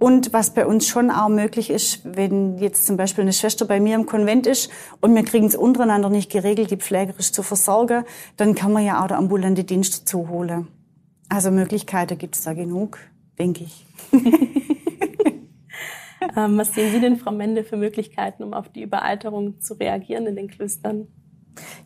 Und 0.00 0.32
was 0.32 0.54
bei 0.54 0.66
uns 0.66 0.88
schon 0.88 1.10
auch 1.10 1.28
möglich 1.28 1.68
ist, 1.68 2.00
wenn 2.04 2.56
jetzt 2.56 2.86
zum 2.86 2.96
Beispiel 2.96 3.20
eine 3.20 3.34
Schwester 3.34 3.66
bei 3.66 3.80
mir 3.80 3.94
im 3.94 4.06
Konvent 4.06 4.46
ist 4.46 4.70
und 5.02 5.14
wir 5.14 5.22
kriegen 5.22 5.46
es 5.46 5.54
untereinander 5.54 6.08
nicht 6.08 6.32
geregelt, 6.32 6.70
die 6.70 6.78
pflegerisch 6.78 7.32
zu 7.32 7.42
versorgen, 7.42 8.04
dann 8.38 8.54
kann 8.54 8.72
man 8.72 8.82
ja 8.82 9.02
auch 9.02 9.08
der 9.08 9.18
ambulante 9.18 9.62
Dienst 9.62 10.08
zuholen. 10.08 10.68
Also 11.28 11.50
Möglichkeiten 11.50 12.16
gibt's 12.16 12.42
da 12.42 12.54
genug, 12.54 12.98
denke 13.38 13.64
ich. 13.64 13.86
Ähm, 16.36 16.58
was 16.58 16.74
sehen 16.74 16.92
Sie 16.92 17.00
denn, 17.00 17.16
Frau 17.16 17.32
Mende, 17.32 17.64
für 17.64 17.78
Möglichkeiten, 17.78 18.42
um 18.42 18.52
auf 18.52 18.68
die 18.68 18.82
Überalterung 18.82 19.58
zu 19.58 19.74
reagieren 19.74 20.26
in 20.26 20.36
den 20.36 20.48
Klöstern? 20.48 21.08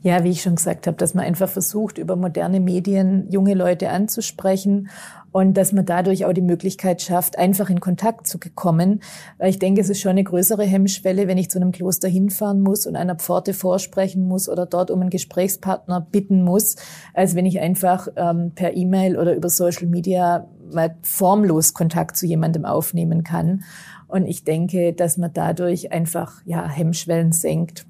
Ja, 0.02 0.24
wie 0.24 0.30
ich 0.30 0.42
schon 0.42 0.56
gesagt 0.56 0.86
habe, 0.86 0.96
dass 0.96 1.14
man 1.14 1.24
einfach 1.24 1.48
versucht, 1.48 1.98
über 1.98 2.16
moderne 2.16 2.60
Medien 2.60 3.30
junge 3.30 3.54
Leute 3.54 3.90
anzusprechen 3.90 4.88
und 5.34 5.54
dass 5.54 5.72
man 5.72 5.84
dadurch 5.84 6.26
auch 6.26 6.32
die 6.32 6.42
Möglichkeit 6.42 7.02
schafft, 7.02 7.38
einfach 7.38 7.68
in 7.68 7.80
Kontakt 7.80 8.28
zu 8.28 8.38
kommen. 8.54 9.00
Weil 9.38 9.50
ich 9.50 9.58
denke, 9.58 9.80
es 9.80 9.88
ist 9.88 10.00
schon 10.00 10.12
eine 10.12 10.22
größere 10.22 10.62
Hemmschwelle, 10.62 11.26
wenn 11.26 11.38
ich 11.38 11.50
zu 11.50 11.58
einem 11.58 11.72
Kloster 11.72 12.06
hinfahren 12.06 12.62
muss 12.62 12.86
und 12.86 12.94
einer 12.94 13.16
Pforte 13.16 13.52
vorsprechen 13.52 14.28
muss 14.28 14.48
oder 14.48 14.64
dort 14.64 14.92
um 14.92 15.00
einen 15.00 15.10
Gesprächspartner 15.10 16.00
bitten 16.00 16.44
muss, 16.44 16.76
als 17.14 17.34
wenn 17.34 17.46
ich 17.46 17.58
einfach 17.58 18.06
ähm, 18.14 18.52
per 18.54 18.76
E-Mail 18.76 19.18
oder 19.18 19.34
über 19.34 19.48
Social 19.48 19.88
Media 19.88 20.46
mal 20.72 20.96
formlos 21.02 21.74
Kontakt 21.74 22.16
zu 22.16 22.26
jemandem 22.26 22.64
aufnehmen 22.64 23.24
kann. 23.24 23.64
Und 24.06 24.26
ich 24.26 24.44
denke, 24.44 24.92
dass 24.92 25.16
man 25.16 25.32
dadurch 25.32 25.90
einfach 25.90 26.42
ja, 26.44 26.68
Hemmschwellen 26.68 27.32
senkt 27.32 27.86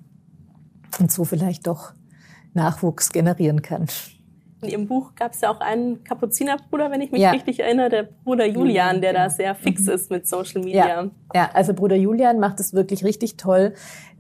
und 1.01 1.11
so 1.11 1.25
vielleicht 1.25 1.67
doch 1.67 1.93
Nachwuchs 2.55 3.11
generieren 3.11 3.63
kann. 3.63 3.87
In 4.63 4.71
Ihrem 4.71 4.87
Buch 4.87 5.15
gab 5.15 5.33
es 5.33 5.43
ja 5.43 5.51
auch 5.51 5.61
einen 5.61 6.05
Kapuzinerbruder, 6.05 6.91
wenn 6.91 7.01
ich 7.01 7.13
mich 7.13 7.21
ja. 7.21 7.31
richtig 7.31 7.61
erinnere, 7.61 7.91
der 7.91 8.03
Bruder 8.25 8.47
Julian, 8.47 9.03
der 9.03 9.13
da 9.13 9.29
sehr 9.29 9.55
fix 9.55 9.83
mhm. 9.83 9.93
ist 9.93 10.11
mit 10.11 10.27
Social 10.27 10.63
Media. 10.63 10.87
Ja, 10.87 11.11
ja 11.35 11.51
also 11.53 11.75
Bruder 11.75 11.97
Julian 11.97 12.41
macht 12.41 12.61
es 12.61 12.73
wirklich 12.73 13.05
richtig 13.05 13.37
toll. 13.37 13.75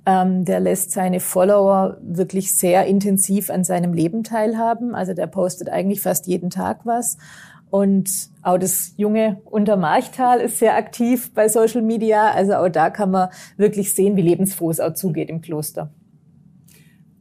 Ähm, 0.07 0.45
der 0.45 0.61
lässt 0.61 0.91
seine 0.91 1.21
Follower 1.21 1.97
wirklich 2.03 2.55
sehr 2.59 2.85
intensiv 2.85 3.49
an 3.49 3.65
seinem 3.65 3.95
Leben 3.95 4.23
teilhaben. 4.23 4.95
Also 4.95 5.15
der 5.15 5.29
postet 5.29 5.71
eigentlich 5.71 6.03
fast 6.03 6.27
jeden 6.27 6.51
Tag 6.51 6.81
was 6.85 7.17
und 7.75 8.09
auch 8.43 8.57
das 8.57 8.95
junge 8.99 9.41
Untermarchtal 9.47 10.39
ist 10.39 10.61
sehr 10.61 10.77
aktiv 10.77 11.35
bei 11.35 11.49
Social 11.49 11.83
Media. 11.83 12.31
Also 12.31 12.55
auch 12.55 12.69
da 12.69 12.89
kann 12.89 13.11
man 13.11 13.31
wirklich 13.57 13.97
sehen, 13.97 14.15
wie 14.15 14.23
lebensfroh 14.23 14.71
es 14.71 14.79
auch 14.79 14.95
zugeht 14.95 15.29
im 15.29 15.41
Kloster. 15.41 15.91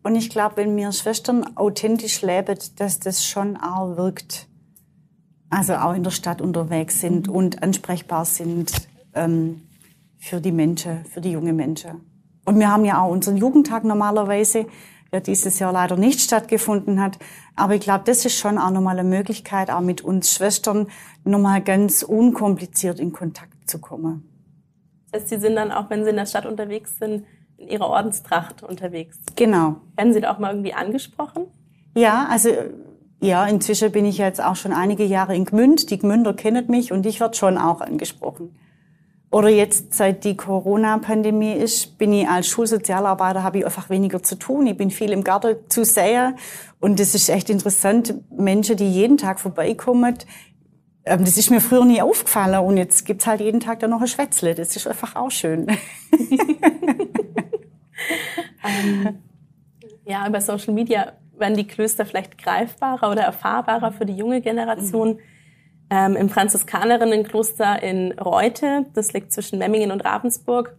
Und 0.03 0.15
ich 0.15 0.29
glaube, 0.29 0.57
wenn 0.57 0.75
wir 0.75 0.91
Schwestern 0.91 1.55
authentisch 1.55 2.21
leben, 2.21 2.57
dass 2.77 2.99
das 2.99 3.25
schon 3.25 3.57
auch 3.57 3.95
wirkt. 3.97 4.47
Also 5.49 5.75
auch 5.75 5.93
in 5.93 6.03
der 6.03 6.11
Stadt 6.11 6.41
unterwegs 6.41 6.99
sind 6.99 7.27
mhm. 7.27 7.33
und 7.33 7.63
ansprechbar 7.63 8.25
sind 8.25 8.71
ähm, 9.13 9.61
für 10.17 10.41
die 10.41 10.51
Menschen, 10.51 11.05
für 11.05 11.21
die 11.21 11.31
junge 11.31 11.53
Menschen. 11.53 12.01
Und 12.45 12.59
wir 12.59 12.69
haben 12.69 12.83
ja 12.85 13.01
auch 13.01 13.11
unseren 13.11 13.37
Jugendtag 13.37 13.83
normalerweise 13.83 14.65
der 15.13 15.21
dieses 15.21 15.59
Jahr 15.59 15.71
leider 15.71 15.95
nicht 15.95 16.19
stattgefunden 16.19 16.99
hat. 16.99 17.19
Aber 17.55 17.75
ich 17.75 17.81
glaube, 17.81 18.03
das 18.05 18.25
ist 18.25 18.37
schon 18.37 18.57
auch 18.57 18.71
nochmal 18.71 18.99
eine 18.99 19.07
Möglichkeit, 19.07 19.69
auch 19.69 19.79
mit 19.79 20.01
uns 20.01 20.33
Schwestern 20.33 20.87
nochmal 21.23 21.61
ganz 21.61 22.01
unkompliziert 22.01 22.99
in 22.99 23.13
Kontakt 23.13 23.69
zu 23.69 23.79
kommen. 23.79 24.27
Das 25.11 25.21
heißt, 25.21 25.29
Sie 25.29 25.39
sind 25.39 25.55
dann 25.55 25.71
auch, 25.71 25.89
wenn 25.91 26.03
Sie 26.03 26.09
in 26.09 26.15
der 26.15 26.25
Stadt 26.25 26.47
unterwegs 26.47 26.97
sind, 26.97 27.25
in 27.63 27.69
Ihrer 27.69 27.87
Ordenstracht 27.87 28.63
unterwegs. 28.63 29.17
Genau. 29.35 29.77
Werden 29.95 30.13
Sie 30.13 30.21
da 30.21 30.33
auch 30.33 30.39
mal 30.39 30.51
irgendwie 30.51 30.73
angesprochen? 30.73 31.47
Ja, 31.95 32.27
also 32.29 32.49
ja, 33.21 33.45
inzwischen 33.45 33.91
bin 33.91 34.05
ich 34.05 34.17
jetzt 34.17 34.43
auch 34.43 34.55
schon 34.55 34.73
einige 34.73 35.05
Jahre 35.05 35.35
in 35.35 35.45
Gmünd. 35.45 35.89
Die 35.89 35.97
Gmünder 35.97 36.33
kennen 36.33 36.65
mich 36.67 36.91
und 36.91 37.05
ich 37.05 37.19
werde 37.19 37.37
schon 37.37 37.57
auch 37.57 37.81
angesprochen. 37.81 38.53
Oder 39.31 39.49
jetzt, 39.49 39.93
seit 39.93 40.25
die 40.25 40.37
Corona-Pandemie 40.37 41.53
ist, 41.53 41.97
bin 41.97 42.13
ich 42.13 42.27
als 42.27 42.47
Schulsozialarbeiter, 42.47 43.41
habe 43.41 43.59
ich 43.59 43.65
einfach 43.65 43.89
weniger 43.89 44.21
zu 44.21 44.35
tun. 44.35 44.67
Ich 44.67 44.77
bin 44.77 44.91
viel 44.91 45.11
im 45.11 45.23
Garten 45.23 45.55
zu 45.69 45.85
sehr. 45.85 46.35
Und 46.79 46.99
das 46.99 47.15
ist 47.15 47.29
echt 47.29 47.49
interessant. 47.49 48.13
Menschen, 48.29 48.77
die 48.77 48.91
jeden 48.91 49.17
Tag 49.17 49.39
vorbeikommen, 49.39 50.17
ähm, 51.05 51.25
das 51.25 51.37
ist 51.37 51.49
mir 51.49 51.61
früher 51.61 51.83
nie 51.85 52.01
aufgefallen. 52.01 52.59
Und 52.59 52.77
jetzt 52.77 53.05
gibt's 53.05 53.25
halt 53.25 53.41
jeden 53.41 53.59
Tag 53.59 53.79
da 53.79 53.87
noch 53.87 54.01
ein 54.01 54.07
Schwätzle. 54.07 54.53
Das 54.53 54.75
ist 54.75 54.85
einfach 54.85 55.15
auch 55.15 55.31
schön. 55.31 55.65
ähm, 58.63 59.19
ja, 60.05 60.27
über 60.27 60.41
Social 60.41 60.73
Media 60.73 61.13
werden 61.37 61.57
die 61.57 61.67
Klöster 61.67 62.05
vielleicht 62.05 62.37
greifbarer 62.37 63.11
oder 63.11 63.23
erfahrbarer 63.23 63.91
für 63.91 64.05
die 64.05 64.15
junge 64.15 64.41
Generation. 64.41 65.13
Mhm 65.13 65.19
ähm, 65.93 66.15
im 66.15 66.29
Franziskanerienkloster 66.29 67.83
in 67.83 68.13
Reute, 68.13 68.85
das 68.93 69.13
liegt 69.13 69.31
zwischen 69.31 69.59
Memmingen 69.59 69.91
und 69.91 70.03
Ravensburg. 70.03 70.75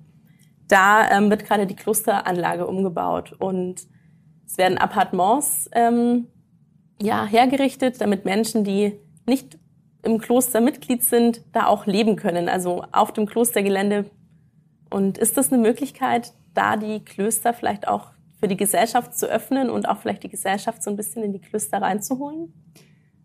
Da 0.66 1.08
ähm, 1.10 1.30
wird 1.30 1.44
gerade 1.44 1.66
die 1.66 1.76
Klosteranlage 1.76 2.66
umgebaut 2.66 3.32
und 3.38 3.82
es 4.46 4.58
werden 4.58 4.76
Appartements 4.76 5.68
ähm, 5.72 6.26
ja, 7.00 7.26
hergerichtet, 7.26 8.00
damit 8.00 8.24
Menschen, 8.24 8.64
die 8.64 8.98
nicht 9.26 9.58
im 10.02 10.18
Kloster 10.18 10.60
Mitglied 10.60 11.04
sind, 11.04 11.42
da 11.52 11.66
auch 11.66 11.86
leben 11.86 12.16
können, 12.16 12.48
also 12.48 12.84
auf 12.92 13.12
dem 13.12 13.26
Klostergelände. 13.26 14.06
Und 14.90 15.18
ist 15.18 15.36
das 15.36 15.52
eine 15.52 15.62
Möglichkeit, 15.62 16.32
da 16.54 16.76
die 16.76 17.04
Klöster 17.04 17.52
vielleicht 17.52 17.88
auch 17.88 18.10
für 18.40 18.48
die 18.48 18.56
Gesellschaft 18.56 19.16
zu 19.16 19.26
öffnen 19.26 19.70
und 19.70 19.88
auch 19.88 19.98
vielleicht 19.98 20.22
die 20.22 20.28
Gesellschaft 20.28 20.82
so 20.82 20.90
ein 20.90 20.96
bisschen 20.96 21.22
in 21.22 21.32
die 21.32 21.40
Klöster 21.40 21.80
reinzuholen? 21.80 22.52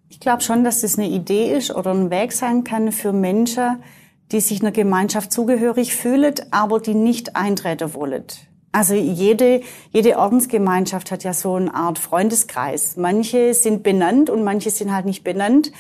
Ich 0.10 0.20
glaube 0.20 0.42
schon, 0.42 0.64
dass 0.64 0.82
das 0.82 0.98
eine 0.98 1.08
Idee 1.08 1.56
ist 1.56 1.74
oder 1.74 1.92
ein 1.92 2.10
Weg 2.10 2.32
sein 2.32 2.64
kann 2.64 2.92
für 2.92 3.14
Menschen, 3.14 3.84
die 4.32 4.40
sich 4.40 4.62
einer 4.62 4.72
Gemeinschaft 4.72 5.32
zugehörig 5.32 5.96
fühlen, 5.96 6.36
aber 6.52 6.80
die 6.80 6.96
nicht 6.96 7.36
eintreten 7.36 7.94
wollen. 7.94 8.26
Also 8.72 8.94
jede, 8.94 9.62
jede 9.92 10.18
Ordensgemeinschaft 10.18 11.12
hat 11.12 11.24
ja 11.24 11.34
so 11.34 11.56
eine 11.56 11.74
Art 11.74 11.98
Freundeskreis. 11.98 12.98
Manche 12.98 13.54
sind 13.54 13.82
benannt 13.82 14.30
und 14.30 14.44
manche 14.44 14.70
sind 14.70 14.94
halt 14.94 15.06
nicht 15.06 15.24
benannt. 15.24 15.72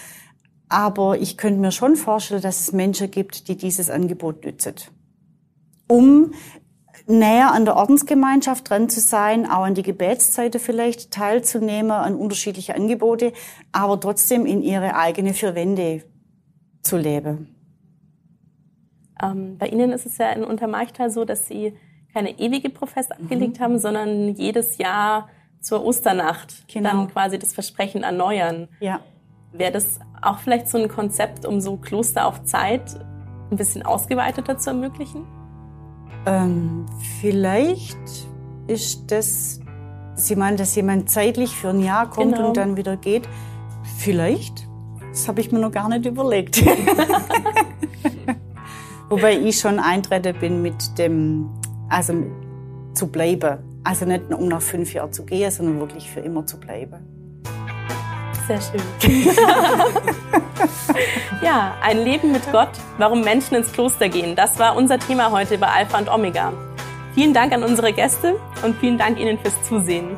Aber 0.69 1.19
ich 1.19 1.37
könnte 1.37 1.59
mir 1.59 1.71
schon 1.71 1.95
vorstellen, 1.95 2.41
dass 2.41 2.61
es 2.61 2.71
Menschen 2.71 3.09
gibt, 3.11 3.47
die 3.47 3.57
dieses 3.57 3.89
Angebot 3.89 4.43
nützen. 4.43 4.75
Um 5.87 6.33
näher 7.09 7.51
an 7.51 7.65
der 7.65 7.75
Ordensgemeinschaft 7.75 8.69
dran 8.69 8.87
zu 8.87 8.99
sein, 8.99 9.49
auch 9.49 9.63
an 9.63 9.73
die 9.73 9.81
Gebetszeiten 9.81 10.59
vielleicht 10.59 11.11
teilzunehmen, 11.11 11.91
an 11.91 12.15
unterschiedliche 12.15 12.75
Angebote, 12.75 13.33
aber 13.71 13.99
trotzdem 13.99 14.45
in 14.45 14.61
ihre 14.61 14.95
eigene 14.95 15.33
vier 15.33 15.55
Wände 15.55 16.03
zu 16.81 16.97
leben. 16.97 17.55
Ähm, 19.21 19.57
bei 19.57 19.67
Ihnen 19.67 19.91
ist 19.91 20.05
es 20.05 20.17
ja 20.17 20.29
in 20.31 20.43
Untermarchtal 20.43 21.09
so, 21.09 21.25
dass 21.25 21.47
Sie 21.47 21.73
keine 22.13 22.39
ewige 22.39 22.69
Profess 22.69 23.11
abgelegt 23.11 23.59
mhm. 23.59 23.63
haben, 23.63 23.79
sondern 23.79 24.35
jedes 24.35 24.77
Jahr 24.77 25.29
zur 25.59 25.83
Osternacht 25.83 26.67
genau. 26.71 26.91
dann 26.91 27.07
quasi 27.11 27.37
das 27.37 27.53
Versprechen 27.53 28.03
erneuern. 28.03 28.69
Ja. 28.79 29.01
Wäre 29.51 29.71
das 29.71 29.99
auch 30.21 30.39
vielleicht 30.39 30.67
so 30.67 30.77
ein 30.77 30.87
Konzept, 30.87 31.45
um 31.45 31.59
so 31.59 31.75
Kloster 31.77 32.27
auf 32.27 32.43
Zeit 32.43 32.99
ein 33.51 33.57
bisschen 33.57 33.83
ausgeweiteter 33.83 34.57
zu 34.57 34.69
ermöglichen? 34.69 35.25
Ähm, 36.29 36.85
vielleicht 37.19 37.97
ist 38.67 39.11
das, 39.11 39.59
Sie 40.13 40.35
meinen, 40.35 40.57
dass 40.57 40.75
jemand 40.75 41.09
zeitlich 41.09 41.49
für 41.49 41.69
ein 41.69 41.81
Jahr 41.81 42.07
kommt 42.09 42.35
genau. 42.35 42.49
und 42.49 42.57
dann 42.57 42.77
wieder 42.77 42.97
geht. 42.97 43.27
Vielleicht. 43.97 44.67
Das 45.09 45.27
habe 45.27 45.41
ich 45.41 45.51
mir 45.51 45.57
noch 45.59 45.71
gar 45.71 45.89
nicht 45.89 46.05
überlegt. 46.05 46.63
Wobei 49.09 49.39
ich 49.39 49.59
schon 49.59 49.79
eintreten 49.79 50.37
bin 50.39 50.61
mit 50.61 50.99
dem, 50.99 51.49
also 51.89 52.13
zu 52.93 53.07
bleiben. 53.07 53.57
Also 53.83 54.05
nicht 54.05 54.31
um 54.31 54.49
nach 54.49 54.61
fünf 54.61 54.93
Jahren 54.93 55.11
zu 55.11 55.25
gehen, 55.25 55.49
sondern 55.49 55.79
wirklich 55.79 56.11
für 56.11 56.19
immer 56.19 56.45
zu 56.45 56.59
bleiben. 56.59 57.18
Sehr 58.49 58.61
schön. 58.61 58.81
ja, 61.43 61.75
ein 61.83 61.99
Leben 61.99 62.31
mit 62.31 62.51
Gott, 62.51 62.71
warum 62.97 63.21
Menschen 63.21 63.53
ins 63.53 63.71
Kloster 63.71 64.09
gehen. 64.09 64.35
Das 64.35 64.57
war 64.57 64.75
unser 64.75 64.97
Thema 64.97 65.29
heute 65.29 65.59
bei 65.59 65.67
Alpha 65.67 65.99
und 65.99 66.09
Omega. 66.09 66.51
Vielen 67.13 67.35
Dank 67.35 67.53
an 67.53 67.63
unsere 67.63 67.93
Gäste 67.93 68.39
und 68.63 68.75
vielen 68.77 68.97
Dank 68.97 69.19
Ihnen 69.19 69.37
fürs 69.37 69.61
Zusehen. 69.61 70.17